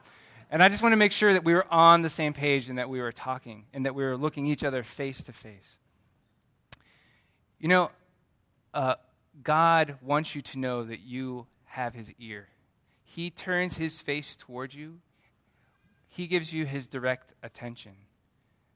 And 0.49 0.63
I 0.63 0.69
just 0.69 0.81
want 0.81 0.93
to 0.93 0.97
make 0.97 1.11
sure 1.11 1.33
that 1.33 1.43
we 1.43 1.53
were 1.53 1.67
on 1.69 2.03
the 2.03 2.09
same 2.09 2.31
page 2.31 2.69
and 2.69 2.77
that 2.77 2.89
we 2.89 3.01
were 3.01 3.11
talking 3.11 3.65
and 3.73 3.85
that 3.85 3.95
we 3.95 4.05
were 4.05 4.15
looking 4.15 4.47
each 4.47 4.63
other 4.63 4.81
face 4.81 5.23
to 5.25 5.33
face. 5.33 5.77
You 7.59 7.67
know, 7.67 7.91
uh, 8.73 8.95
God 9.43 9.95
wants 10.01 10.35
you 10.35 10.41
to 10.43 10.59
know 10.59 10.83
that 10.83 10.99
you 10.99 11.47
have 11.65 11.93
his 11.93 12.11
ear. 12.19 12.49
He 13.03 13.29
turns 13.29 13.77
his 13.77 14.01
face 14.01 14.35
toward 14.35 14.73
you, 14.73 14.99
he 16.07 16.27
gives 16.27 16.53
you 16.53 16.65
his 16.65 16.87
direct 16.87 17.33
attention. 17.43 17.93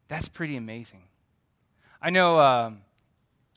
That's 0.08 0.28
pretty 0.28 0.58
amazing. 0.58 1.04
I 2.02 2.10
know 2.10 2.40
um, 2.40 2.82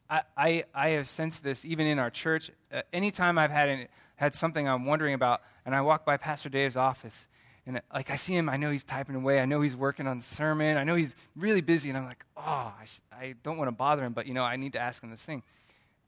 I, 0.09 0.23
I, 0.37 0.65
I, 0.75 0.89
have 0.91 1.09
sensed 1.09 1.43
this 1.43 1.65
even 1.65 1.87
in 1.87 1.99
our 1.99 2.11
church. 2.11 2.51
Uh, 2.73 2.83
anytime 2.93 3.39
I've 3.39 3.51
had, 3.51 3.69
an, 3.69 3.89
had 4.17 4.35
something 4.35 4.69
I'm 4.69 4.85
wondering 4.85 5.15
about, 5.15 5.41
and 5.67 5.75
I 5.75 5.81
walk 5.81 6.05
by 6.05 6.17
Pastor 6.17 6.49
Dave's 6.49 6.77
office, 6.77 7.27
and 7.67 7.81
like 7.93 8.11
I 8.11 8.17
see 8.17 8.35
him, 8.35 8.49
I 8.49 8.57
know 8.57 8.71
he's 8.71 8.85
typing 8.85 9.15
away. 9.15 9.41
I 9.41 9.47
know 9.47 9.63
he's 9.63 9.77
working 9.77 10.07
on 10.07 10.19
the 10.19 10.25
sermon. 10.25 10.77
I 10.77 10.85
know 10.85 10.95
he's 10.97 11.15
really 11.35 11.63
busy, 11.63 11.89
and 11.89 11.97
I'm 11.97 12.05
like, 12.05 12.25
oh, 12.37 12.75
I, 12.79 12.85
sh- 12.85 13.01
I 13.11 13.35
don't 13.43 13.57
want 13.57 13.69
to 13.69 13.73
bother 13.73 14.05
him, 14.05 14.13
but 14.13 14.27
you 14.27 14.35
know, 14.35 14.43
I 14.43 14.57
need 14.57 14.75
to 14.75 14.79
ask 14.79 15.03
him 15.03 15.11
this 15.11 15.23
thing. 15.23 15.43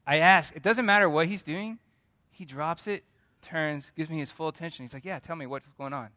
I 0.06 0.18
ask. 0.18 0.54
It 0.54 0.62
doesn't 0.62 0.84
matter 0.84 1.08
what 1.08 1.26
he's 1.26 1.42
doing. 1.42 1.78
He 2.30 2.44
drops 2.44 2.86
it, 2.86 3.04
turns, 3.40 3.90
gives 3.96 4.10
me 4.10 4.18
his 4.18 4.30
full 4.30 4.48
attention. 4.48 4.84
He's 4.84 4.92
like, 4.92 5.04
yeah, 5.04 5.18
tell 5.18 5.36
me 5.36 5.46
what's 5.46 5.66
going 5.78 5.94
on. 5.94 6.08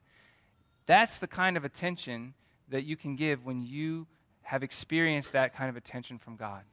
That's 0.85 1.17
the 1.17 1.27
kind 1.27 1.55
of 1.55 1.63
attention 1.63 2.33
that 2.67 2.83
you 2.83 2.95
can 2.95 3.15
give 3.15 3.45
when 3.45 3.61
you 3.61 4.07
have 4.43 4.63
experienced 4.63 5.31
that 5.31 5.53
kind 5.55 5.69
of 5.69 5.77
attention 5.77 6.17
from 6.17 6.35
God. 6.35 6.63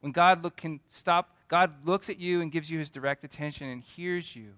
When 0.00 0.12
God 0.12 0.42
look, 0.42 0.56
can 0.56 0.80
stop, 0.88 1.36
God 1.48 1.86
looks 1.86 2.10
at 2.10 2.18
you 2.18 2.40
and 2.40 2.50
gives 2.50 2.70
you 2.70 2.78
his 2.78 2.90
direct 2.90 3.24
attention 3.24 3.68
and 3.68 3.82
hears 3.82 4.34
you. 4.34 4.54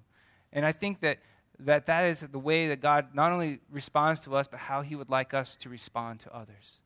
And 0.53 0.65
I 0.65 0.73
think 0.73 1.01
that 1.01 1.19
that 1.61 1.87
that 1.87 2.05
is 2.05 2.21
the 2.21 2.39
way 2.39 2.69
that 2.69 2.81
God 2.81 3.09
not 3.15 3.33
only 3.33 3.61
responds 3.71 4.21
to 4.21 4.37
us, 4.37 4.47
but 4.47 4.61
how 4.61 4.83
He 4.83 4.95
would 4.95 5.11
like 5.11 5.35
us 5.35 5.57
to 5.57 5.69
respond 5.69 6.21
to 6.21 6.35
others. 6.35 6.81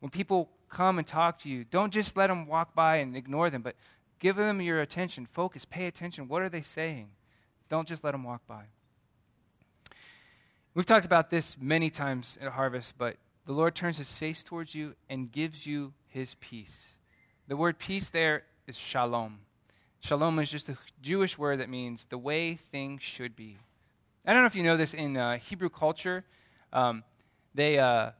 When 0.00 0.10
people 0.10 0.50
come 0.68 0.98
and 0.98 1.06
talk 1.06 1.38
to 1.40 1.48
you, 1.48 1.64
don't 1.64 1.92
just 1.92 2.16
let 2.16 2.26
them 2.26 2.46
walk 2.46 2.74
by 2.74 2.96
and 2.96 3.16
ignore 3.16 3.48
them, 3.48 3.62
but 3.62 3.76
give 4.18 4.36
them 4.36 4.60
your 4.60 4.80
attention. 4.80 5.24
Focus, 5.24 5.64
pay 5.64 5.86
attention. 5.86 6.28
What 6.28 6.42
are 6.42 6.48
they 6.48 6.62
saying? 6.62 7.08
Don't 7.68 7.88
just 7.88 8.04
let 8.04 8.12
them 8.12 8.24
walk 8.24 8.42
by. 8.46 8.64
We've 10.74 10.84
talked 10.84 11.06
about 11.06 11.30
this 11.30 11.56
many 11.58 11.88
times 11.88 12.36
at 12.42 12.48
Harvest, 12.52 12.94
but 12.98 13.16
the 13.46 13.52
Lord 13.52 13.74
turns 13.74 13.98
His 13.98 14.12
face 14.12 14.42
towards 14.42 14.74
you 14.74 14.94
and 15.08 15.30
gives 15.30 15.66
you 15.66 15.94
His 16.08 16.34
peace. 16.40 16.88
The 17.46 17.56
word 17.56 17.78
peace 17.78 18.10
there 18.10 18.42
is 18.66 18.76
shalom. 18.76 19.40
Shalom 20.00 20.38
is 20.38 20.50
just 20.50 20.68
a 20.68 20.76
Jewish 21.00 21.38
word 21.38 21.60
that 21.60 21.70
means 21.70 22.06
the 22.10 22.18
way 22.18 22.56
things 22.56 23.02
should 23.02 23.36
be. 23.36 23.56
I 24.26 24.32
don't 24.32 24.42
know 24.42 24.46
if 24.46 24.56
you 24.56 24.62
know 24.62 24.78
this 24.78 24.94
in 24.94 25.18
uh, 25.18 25.36
Hebrew 25.36 25.68
culture. 25.68 26.24
Um, 26.72 27.04
they, 27.54 27.78
uh, 27.78 28.12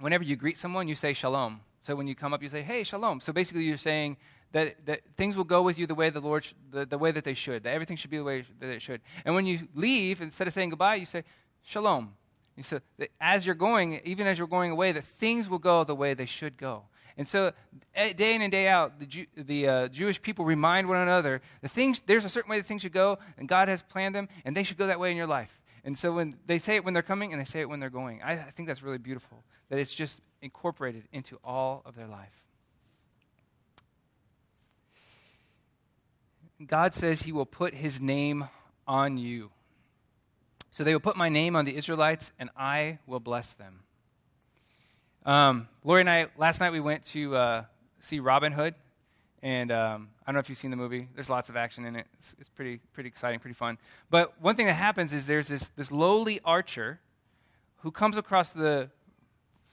whenever 0.00 0.24
you 0.24 0.34
greet 0.34 0.58
someone, 0.58 0.88
you 0.88 0.96
say 0.96 1.12
shalom. 1.12 1.60
So 1.80 1.94
when 1.94 2.08
you 2.08 2.16
come 2.16 2.34
up, 2.34 2.42
you 2.42 2.48
say, 2.48 2.62
hey, 2.62 2.82
shalom. 2.82 3.20
So 3.20 3.32
basically, 3.32 3.62
you're 3.62 3.76
saying 3.76 4.16
that, 4.50 4.84
that 4.86 5.02
things 5.16 5.36
will 5.36 5.44
go 5.44 5.62
with 5.62 5.78
you 5.78 5.86
the 5.86 5.94
way 5.94 6.10
the 6.10 6.20
Lord, 6.20 6.44
sh- 6.44 6.54
the, 6.72 6.84
the 6.86 6.98
way 6.98 7.12
that 7.12 7.22
they 7.22 7.34
should. 7.34 7.62
That 7.62 7.72
everything 7.72 7.96
should 7.96 8.10
be 8.10 8.18
the 8.18 8.24
way 8.24 8.44
that 8.58 8.68
it 8.68 8.82
should. 8.82 9.00
And 9.24 9.34
when 9.36 9.46
you 9.46 9.68
leave, 9.76 10.20
instead 10.20 10.48
of 10.48 10.52
saying 10.52 10.70
goodbye, 10.70 10.96
you 10.96 11.06
say 11.06 11.22
shalom. 11.62 12.14
You 12.56 12.64
say 12.64 12.80
that 12.98 13.10
as 13.20 13.46
you're 13.46 13.54
going, 13.54 14.00
even 14.04 14.26
as 14.26 14.38
you're 14.38 14.48
going 14.48 14.72
away, 14.72 14.90
that 14.90 15.04
things 15.04 15.48
will 15.48 15.60
go 15.60 15.84
the 15.84 15.94
way 15.94 16.14
they 16.14 16.26
should 16.26 16.56
go. 16.56 16.82
And 17.16 17.28
so, 17.28 17.52
eh, 17.94 18.12
day 18.12 18.34
in 18.34 18.42
and 18.42 18.50
day 18.50 18.68
out, 18.68 18.98
the, 18.98 19.06
Jew, 19.06 19.26
the 19.36 19.68
uh, 19.68 19.88
Jewish 19.88 20.20
people 20.20 20.44
remind 20.44 20.88
one 20.88 20.96
another 20.96 21.42
the 21.60 21.68
things, 21.68 22.00
there's 22.00 22.24
a 22.24 22.28
certain 22.28 22.50
way 22.50 22.58
that 22.58 22.66
things 22.66 22.82
should 22.82 22.92
go, 22.92 23.18
and 23.36 23.48
God 23.48 23.68
has 23.68 23.82
planned 23.82 24.14
them, 24.14 24.28
and 24.44 24.56
they 24.56 24.62
should 24.62 24.78
go 24.78 24.86
that 24.86 24.98
way 24.98 25.10
in 25.10 25.16
your 25.16 25.26
life. 25.26 25.60
And 25.84 25.96
so, 25.96 26.12
when 26.12 26.36
they 26.46 26.58
say 26.58 26.76
it 26.76 26.84
when 26.84 26.94
they're 26.94 27.02
coming, 27.02 27.32
and 27.32 27.40
they 27.40 27.44
say 27.44 27.60
it 27.60 27.68
when 27.68 27.80
they're 27.80 27.90
going, 27.90 28.22
I, 28.22 28.32
I 28.32 28.50
think 28.50 28.68
that's 28.68 28.82
really 28.82 28.98
beautiful, 28.98 29.44
that 29.68 29.78
it's 29.78 29.94
just 29.94 30.20
incorporated 30.40 31.04
into 31.12 31.38
all 31.44 31.82
of 31.84 31.94
their 31.94 32.08
life. 32.08 32.42
God 36.66 36.94
says 36.94 37.22
He 37.22 37.32
will 37.32 37.46
put 37.46 37.74
His 37.74 38.00
name 38.00 38.48
on 38.86 39.18
you. 39.18 39.50
So 40.70 40.84
they 40.84 40.94
will 40.94 41.00
put 41.00 41.16
my 41.16 41.28
name 41.28 41.54
on 41.56 41.64
the 41.64 41.76
Israelites, 41.76 42.32
and 42.38 42.50
I 42.56 42.98
will 43.06 43.20
bless 43.20 43.52
them. 43.52 43.80
Um, 45.24 45.68
Lori 45.84 46.00
and 46.00 46.10
I, 46.10 46.26
last 46.36 46.58
night 46.58 46.72
we 46.72 46.80
went 46.80 47.04
to 47.06 47.36
uh, 47.36 47.64
see 48.00 48.18
Robin 48.18 48.52
Hood. 48.52 48.74
And 49.42 49.72
um, 49.72 50.08
I 50.22 50.30
don't 50.30 50.34
know 50.34 50.40
if 50.40 50.48
you've 50.48 50.58
seen 50.58 50.70
the 50.70 50.76
movie. 50.76 51.08
There's 51.14 51.30
lots 51.30 51.48
of 51.48 51.56
action 51.56 51.84
in 51.84 51.96
it. 51.96 52.06
It's, 52.14 52.34
it's, 52.38 52.48
pretty, 52.48 52.78
pretty 52.92 53.08
exciting, 53.08 53.40
pretty 53.40 53.54
fun. 53.54 53.78
But 54.08 54.40
one 54.40 54.54
thing 54.54 54.66
that 54.66 54.74
happens 54.74 55.12
is 55.12 55.26
there's 55.26 55.48
this, 55.48 55.70
this 55.70 55.90
lowly 55.90 56.40
archer 56.44 57.00
who 57.78 57.90
comes 57.90 58.16
across 58.16 58.50
the 58.50 58.88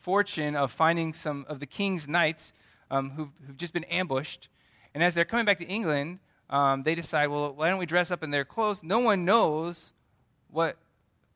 fortune 0.01 0.55
of 0.55 0.71
finding 0.71 1.13
some 1.13 1.45
of 1.47 1.59
the 1.59 1.67
king's 1.67 2.07
knights 2.07 2.53
um, 2.89 3.11
who've, 3.11 3.29
who've, 3.45 3.57
just 3.57 3.73
been 3.73 3.83
ambushed. 3.85 4.49
And 4.95 5.03
as 5.03 5.13
they're 5.13 5.25
coming 5.25 5.45
back 5.45 5.59
to 5.59 5.65
England, 5.65 6.19
um, 6.49 6.81
they 6.81 6.95
decide, 6.95 7.27
well, 7.27 7.53
why 7.53 7.69
don't 7.69 7.77
we 7.77 7.85
dress 7.85 8.09
up 8.09 8.23
in 8.23 8.31
their 8.31 8.45
clothes? 8.45 8.81
No 8.81 8.99
one 8.99 9.23
knows 9.23 9.93
what 10.49 10.77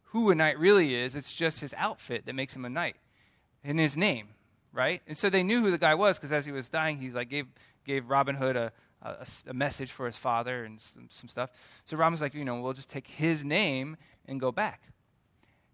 who 0.06 0.32
a 0.32 0.36
knight 0.36 0.58
really 0.58 0.96
is. 0.96 1.16
It's 1.16 1.34
just 1.34 1.60
his 1.60 1.74
outfit 1.78 2.26
that 2.26 2.34
makes 2.34 2.56
him 2.56 2.66
a 2.66 2.70
knight 2.70 2.96
in 3.64 3.78
his 3.78 3.96
name, 3.96 4.30
right? 4.72 5.02
And 5.08 5.18
so 5.18 5.30
they 5.30 5.44
knew 5.44 5.62
who 5.62 5.72
the 5.72 5.78
guy 5.78 5.96
was 5.96 6.18
because 6.18 6.32
as 6.32 6.46
he 6.46 6.52
was 6.52 6.70
dying, 6.70 6.98
he 6.98 7.10
like 7.10 7.30
gave 7.30 7.48
gave 7.86 8.10
Robin 8.10 8.36
Hood 8.36 8.56
a, 8.56 8.72
a, 9.02 9.28
a 9.48 9.54
message 9.54 9.92
for 9.92 10.06
his 10.06 10.16
father 10.16 10.64
and 10.64 10.80
some, 10.80 11.08
some, 11.10 11.28
stuff. 11.28 11.50
So 11.84 11.98
Robin 11.98 12.14
was 12.14 12.22
like, 12.22 12.34
you 12.34 12.46
know, 12.46 12.62
we'll 12.62 12.74
just 12.74 12.90
take 12.90 13.08
his 13.08 13.44
name 13.44 13.98
and 14.26 14.40
go 14.40 14.52
back. 14.54 14.82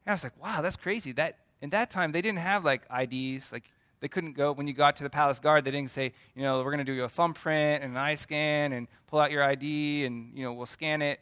And 0.05 0.11
I 0.11 0.13
was 0.13 0.23
like, 0.23 0.41
wow, 0.41 0.61
that's 0.61 0.75
crazy. 0.75 1.11
That 1.11 1.37
in 1.61 1.69
that 1.71 1.91
time 1.91 2.11
they 2.11 2.21
didn't 2.21 2.39
have 2.39 2.65
like 2.65 2.81
IDs, 2.91 3.51
like 3.51 3.65
they 3.99 4.07
couldn't 4.07 4.33
go 4.33 4.53
when 4.53 4.67
you 4.67 4.73
got 4.73 4.95
to 4.97 5.03
the 5.03 5.09
palace 5.09 5.39
guard. 5.39 5.65
They 5.65 5.71
didn't 5.71 5.91
say, 5.91 6.13
you 6.35 6.41
know, 6.41 6.59
we're 6.59 6.71
going 6.71 6.85
to 6.85 6.95
do 6.95 7.03
a 7.03 7.09
thumbprint 7.09 7.83
and 7.83 7.93
an 7.93 7.97
eye 7.97 8.15
scan 8.15 8.73
and 8.73 8.87
pull 9.07 9.19
out 9.19 9.31
your 9.31 9.43
ID 9.43 10.05
and 10.05 10.31
you 10.35 10.43
know 10.43 10.53
we'll 10.53 10.65
scan 10.65 11.01
it. 11.01 11.19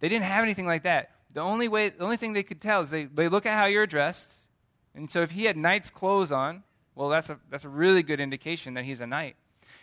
They 0.00 0.08
didn't 0.08 0.24
have 0.24 0.42
anything 0.42 0.66
like 0.66 0.84
that. 0.84 1.10
The 1.34 1.40
only 1.40 1.68
way, 1.68 1.90
the 1.90 2.04
only 2.04 2.16
thing 2.16 2.32
they 2.32 2.42
could 2.42 2.60
tell 2.60 2.82
is 2.82 2.90
they, 2.90 3.04
they 3.04 3.28
look 3.28 3.46
at 3.46 3.56
how 3.58 3.66
you're 3.66 3.86
dressed 3.86 4.32
and 4.98 5.10
so 5.10 5.22
if 5.22 5.30
he 5.30 5.44
had 5.44 5.56
knight's 5.56 5.90
clothes 5.90 6.32
on, 6.32 6.64
Well, 6.94 7.08
that's 7.08 7.30
a, 7.30 7.38
that's 7.48 7.64
a 7.64 7.68
really 7.68 8.02
good 8.02 8.18
indication 8.18 8.74
that 8.74 8.84
he's 8.84 9.00
a 9.00 9.06
knight. 9.06 9.36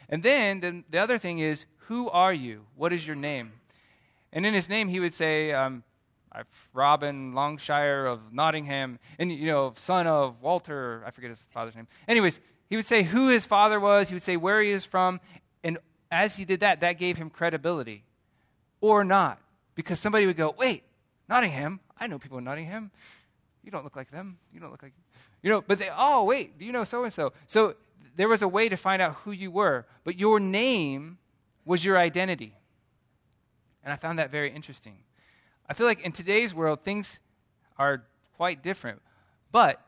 And 0.10 0.22
then 0.22 0.60
the, 0.60 0.84
the 0.90 0.98
other 0.98 1.18
thing 1.18 1.40
is, 1.40 1.66
who 1.88 2.10
are 2.10 2.34
you? 2.34 2.66
What 2.76 2.92
is 2.92 3.08
your 3.08 3.16
name? 3.16 3.54
And 4.34 4.46
in 4.46 4.54
his 4.54 4.68
name, 4.68 4.90
he 4.90 5.00
would 5.00 5.14
say, 5.14 5.54
um, 5.54 5.84
Robin 6.74 7.34
Longshire 7.34 8.06
of 8.06 8.34
Nottingham, 8.34 9.00
and 9.18 9.32
you 9.32 9.48
know, 9.48 9.74
son 9.78 10.08
of 10.08 10.42
Walter, 10.42 11.04
I 11.08 11.12
forget 11.12 11.30
his 11.30 11.48
father's 11.52 11.76
name. 11.76 11.88
Anyways, 12.06 12.42
he 12.70 12.76
would 12.76 12.86
say 12.86 13.04
who 13.04 13.30
his 13.30 13.46
father 13.46 13.80
was, 13.80 14.10
he 14.10 14.16
would 14.16 14.24
say 14.24 14.36
where 14.36 14.62
he 14.62 14.72
is 14.72 14.84
from, 14.84 15.22
and 15.64 15.78
as 16.12 16.36
he 16.36 16.44
did 16.44 16.60
that, 16.60 16.82
that 16.82 17.00
gave 17.00 17.16
him 17.16 17.30
credibility. 17.30 18.04
Or 18.82 19.06
not. 19.06 19.40
Because 19.74 20.02
somebody 20.02 20.26
would 20.26 20.36
go, 20.36 20.54
wait, 20.58 20.84
Nottingham? 21.30 21.80
I 21.98 22.08
know 22.08 22.20
people 22.20 22.38
in 22.38 22.44
Nottingham. 22.44 22.92
You 23.66 23.72
don't 23.72 23.84
look 23.84 23.96
like 23.96 24.12
them. 24.12 24.38
You 24.54 24.60
don't 24.60 24.72
look 24.72 24.84
like 24.84 24.94
you 25.46 25.52
know, 25.52 25.62
but 25.62 25.78
they, 25.78 25.90
oh, 25.96 26.24
wait, 26.24 26.58
do 26.58 26.66
you 26.66 26.72
know 26.72 26.84
so 26.84 27.04
and 27.04 27.14
so? 27.14 27.32
So 27.46 27.76
there 28.16 28.28
was 28.28 28.42
a 28.42 28.48
way 28.48 28.68
to 28.68 28.76
find 28.76 29.00
out 29.00 29.14
who 29.24 29.32
you 29.32 29.52
were, 29.52 29.86
but 30.04 30.18
your 30.18 30.40
name 30.40 31.20
was 31.66 31.86
your 31.86 32.00
identity. 32.00 32.56
And 33.84 33.94
I 33.94 33.96
found 33.96 34.18
that 34.18 34.32
very 34.32 34.52
interesting. 34.52 34.98
I 35.70 35.76
feel 35.76 35.86
like 35.86 36.02
in 36.02 36.12
today's 36.12 36.54
world, 36.54 36.84
things 36.84 37.20
are 37.78 38.06
quite 38.38 38.64
different. 38.64 39.04
But 39.52 39.80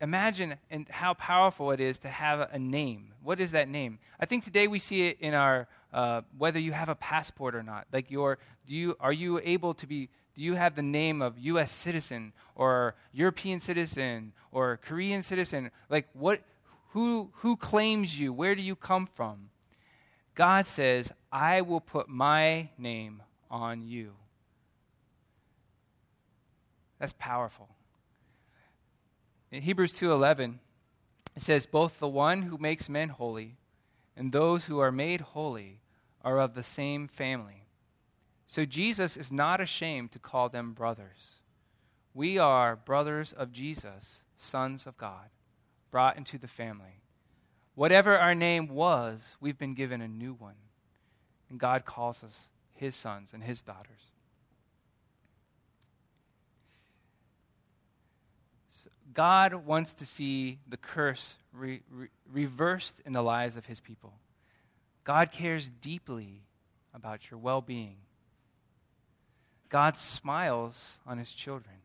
imagine 0.00 0.56
and 0.70 0.88
how 0.88 1.12
powerful 1.14 1.70
it 1.70 1.80
is 1.80 1.98
to 1.98 2.08
have 2.08 2.48
a 2.50 2.58
name. 2.58 3.12
What 3.22 3.40
is 3.40 3.50
that 3.52 3.68
name? 3.68 3.98
I 4.18 4.24
think 4.24 4.42
today 4.42 4.68
we 4.68 4.78
see 4.78 5.08
it 5.08 5.18
in 5.20 5.34
our 5.34 5.68
uh, 5.92 6.22
whether 6.38 6.58
you 6.58 6.72
have 6.72 6.88
a 6.88 6.94
passport 6.94 7.54
or 7.54 7.62
not. 7.62 7.86
Like 7.92 8.10
your, 8.10 8.38
do 8.66 8.74
you 8.74 8.96
are 9.00 9.12
you 9.12 9.38
able 9.44 9.74
to 9.74 9.86
be? 9.86 10.08
Do 10.34 10.42
you 10.42 10.54
have 10.54 10.74
the 10.74 10.82
name 10.82 11.20
of 11.20 11.38
U.S. 11.38 11.72
citizen 11.72 12.32
or 12.54 12.94
European 13.12 13.60
citizen 13.60 14.32
or 14.50 14.78
Korean 14.78 15.22
citizen? 15.22 15.70
Like 15.88 16.08
what? 16.12 16.42
Who 16.90 17.30
who 17.36 17.56
claims 17.56 18.18
you? 18.18 18.32
Where 18.32 18.54
do 18.54 18.62
you 18.62 18.76
come 18.76 19.06
from? 19.06 19.50
God 20.34 20.66
says, 20.66 21.12
"I 21.30 21.60
will 21.60 21.80
put 21.80 22.08
my 22.08 22.70
name 22.78 23.22
on 23.50 23.82
you." 23.82 24.14
That's 26.98 27.14
powerful. 27.18 27.68
In 29.50 29.62
Hebrews 29.62 29.92
2:11, 29.92 30.60
it 31.34 31.42
says 31.42 31.66
both 31.66 31.98
the 31.98 32.08
one 32.08 32.42
who 32.42 32.56
makes 32.58 32.88
men 32.88 33.08
holy 33.08 33.56
and 34.16 34.32
those 34.32 34.66
who 34.66 34.78
are 34.78 34.92
made 34.92 35.20
holy 35.20 35.80
are 36.22 36.38
of 36.38 36.54
the 36.54 36.62
same 36.62 37.08
family. 37.08 37.61
So 38.52 38.66
Jesus 38.66 39.16
is 39.16 39.32
not 39.32 39.62
ashamed 39.62 40.12
to 40.12 40.18
call 40.18 40.50
them 40.50 40.74
brothers. 40.74 41.40
We 42.12 42.36
are 42.36 42.76
brothers 42.76 43.32
of 43.32 43.50
Jesus, 43.50 44.20
sons 44.36 44.86
of 44.86 44.98
God, 44.98 45.30
brought 45.90 46.18
into 46.18 46.36
the 46.36 46.46
family. 46.46 47.00
Whatever 47.74 48.18
our 48.18 48.34
name 48.34 48.68
was, 48.68 49.36
we've 49.40 49.56
been 49.56 49.72
given 49.72 50.02
a 50.02 50.06
new 50.06 50.34
one. 50.34 50.56
And 51.48 51.58
God 51.58 51.86
calls 51.86 52.22
us 52.22 52.48
his 52.74 52.94
sons 52.94 53.30
and 53.32 53.42
his 53.42 53.62
daughters. 53.62 54.10
God 59.14 59.54
wants 59.64 59.94
to 59.94 60.04
see 60.04 60.58
the 60.68 60.76
curse 60.76 61.36
re- 61.54 61.80
re- 61.90 62.08
reversed 62.30 63.00
in 63.06 63.14
the 63.14 63.22
lives 63.22 63.56
of 63.56 63.64
his 63.64 63.80
people. 63.80 64.12
God 65.04 65.32
cares 65.32 65.70
deeply 65.70 66.42
about 66.92 67.30
your 67.30 67.40
well 67.40 67.62
being. 67.62 67.96
God 69.72 69.96
smiles 69.96 70.98
on 71.06 71.16
his 71.16 71.32
children. 71.32 71.76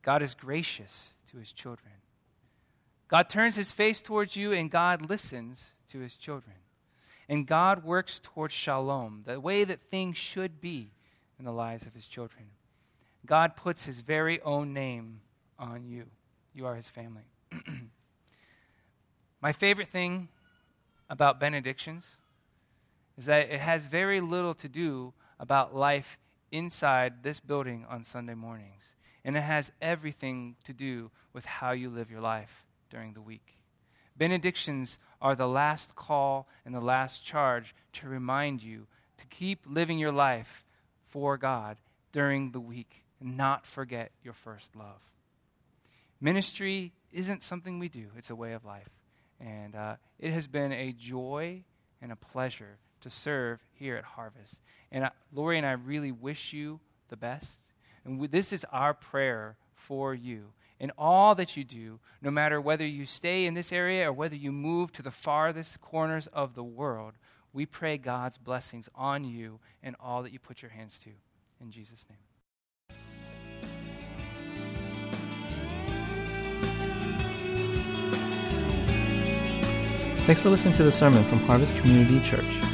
God 0.00 0.22
is 0.22 0.32
gracious 0.32 1.12
to 1.30 1.36
his 1.36 1.52
children. 1.52 1.92
God 3.08 3.28
turns 3.28 3.56
his 3.56 3.72
face 3.72 4.00
towards 4.00 4.36
you, 4.36 4.52
and 4.52 4.70
God 4.70 5.10
listens 5.10 5.74
to 5.90 5.98
his 5.98 6.14
children. 6.14 6.56
And 7.28 7.46
God 7.46 7.84
works 7.84 8.20
towards 8.22 8.54
shalom, 8.54 9.22
the 9.26 9.38
way 9.38 9.64
that 9.64 9.82
things 9.90 10.16
should 10.16 10.62
be 10.62 10.92
in 11.38 11.44
the 11.44 11.52
lives 11.52 11.84
of 11.84 11.92
his 11.92 12.06
children. 12.06 12.46
God 13.26 13.54
puts 13.54 13.84
his 13.84 14.00
very 14.00 14.40
own 14.40 14.72
name 14.72 15.20
on 15.58 15.84
you. 15.84 16.06
You 16.54 16.64
are 16.64 16.74
his 16.74 16.88
family. 16.88 17.24
My 19.42 19.52
favorite 19.52 19.88
thing 19.88 20.28
about 21.10 21.38
benedictions 21.38 22.16
is 23.18 23.26
that 23.26 23.50
it 23.50 23.60
has 23.60 23.84
very 23.84 24.22
little 24.22 24.54
to 24.54 24.70
do 24.70 25.12
about 25.38 25.76
life 25.76 26.18
inside 26.54 27.24
this 27.24 27.40
building 27.40 27.84
on 27.90 28.04
Sunday 28.04 28.34
mornings. 28.34 28.92
And 29.24 29.36
it 29.36 29.40
has 29.40 29.72
everything 29.82 30.54
to 30.64 30.72
do 30.72 31.10
with 31.32 31.44
how 31.44 31.72
you 31.72 31.90
live 31.90 32.10
your 32.10 32.20
life 32.20 32.64
during 32.90 33.14
the 33.14 33.20
week. 33.20 33.58
Benedictions 34.16 35.00
are 35.20 35.34
the 35.34 35.48
last 35.48 35.96
call 35.96 36.46
and 36.64 36.72
the 36.72 36.80
last 36.80 37.24
charge 37.24 37.74
to 37.94 38.08
remind 38.08 38.62
you 38.62 38.86
to 39.18 39.26
keep 39.26 39.60
living 39.66 39.98
your 39.98 40.12
life 40.12 40.64
for 41.08 41.36
God 41.36 41.76
during 42.12 42.52
the 42.52 42.60
week 42.60 43.04
and 43.20 43.36
not 43.36 43.66
forget 43.66 44.12
your 44.22 44.34
first 44.34 44.76
love. 44.76 45.02
Ministry 46.20 46.92
isn't 47.12 47.42
something 47.42 47.80
we 47.80 47.88
do, 47.88 48.06
it's 48.16 48.30
a 48.30 48.36
way 48.36 48.52
of 48.52 48.64
life. 48.64 48.90
And 49.40 49.74
uh, 49.74 49.96
it 50.20 50.30
has 50.30 50.46
been 50.46 50.72
a 50.72 50.92
joy 50.92 51.64
and 52.00 52.12
a 52.12 52.16
pleasure 52.16 52.78
to 53.04 53.10
serve 53.10 53.60
here 53.72 53.96
at 53.96 54.04
Harvest. 54.04 54.58
And 54.90 55.04
I, 55.04 55.10
Lori 55.32 55.58
and 55.58 55.66
I 55.66 55.72
really 55.72 56.10
wish 56.10 56.52
you 56.54 56.80
the 57.08 57.16
best. 57.16 57.60
And 58.04 58.18
we, 58.18 58.26
this 58.26 58.50
is 58.52 58.64
our 58.72 58.94
prayer 58.94 59.56
for 59.74 60.14
you. 60.14 60.52
In 60.80 60.90
all 60.98 61.34
that 61.34 61.54
you 61.56 61.64
do, 61.64 62.00
no 62.22 62.30
matter 62.30 62.60
whether 62.60 62.86
you 62.86 63.04
stay 63.04 63.44
in 63.44 63.54
this 63.54 63.72
area 63.72 64.08
or 64.08 64.12
whether 64.12 64.34
you 64.34 64.52
move 64.52 64.90
to 64.92 65.02
the 65.02 65.10
farthest 65.10 65.80
corners 65.82 66.26
of 66.28 66.54
the 66.54 66.64
world, 66.64 67.12
we 67.52 67.66
pray 67.66 67.98
God's 67.98 68.38
blessings 68.38 68.88
on 68.94 69.24
you 69.24 69.60
and 69.82 69.94
all 70.00 70.22
that 70.22 70.32
you 70.32 70.38
put 70.38 70.62
your 70.62 70.70
hands 70.70 70.98
to. 71.00 71.10
In 71.60 71.70
Jesus' 71.70 72.06
name. 72.08 72.18
Thanks 80.24 80.40
for 80.40 80.48
listening 80.48 80.72
to 80.76 80.82
the 80.82 80.92
sermon 80.92 81.22
from 81.24 81.40
Harvest 81.40 81.76
Community 81.76 82.18
Church. 82.20 82.73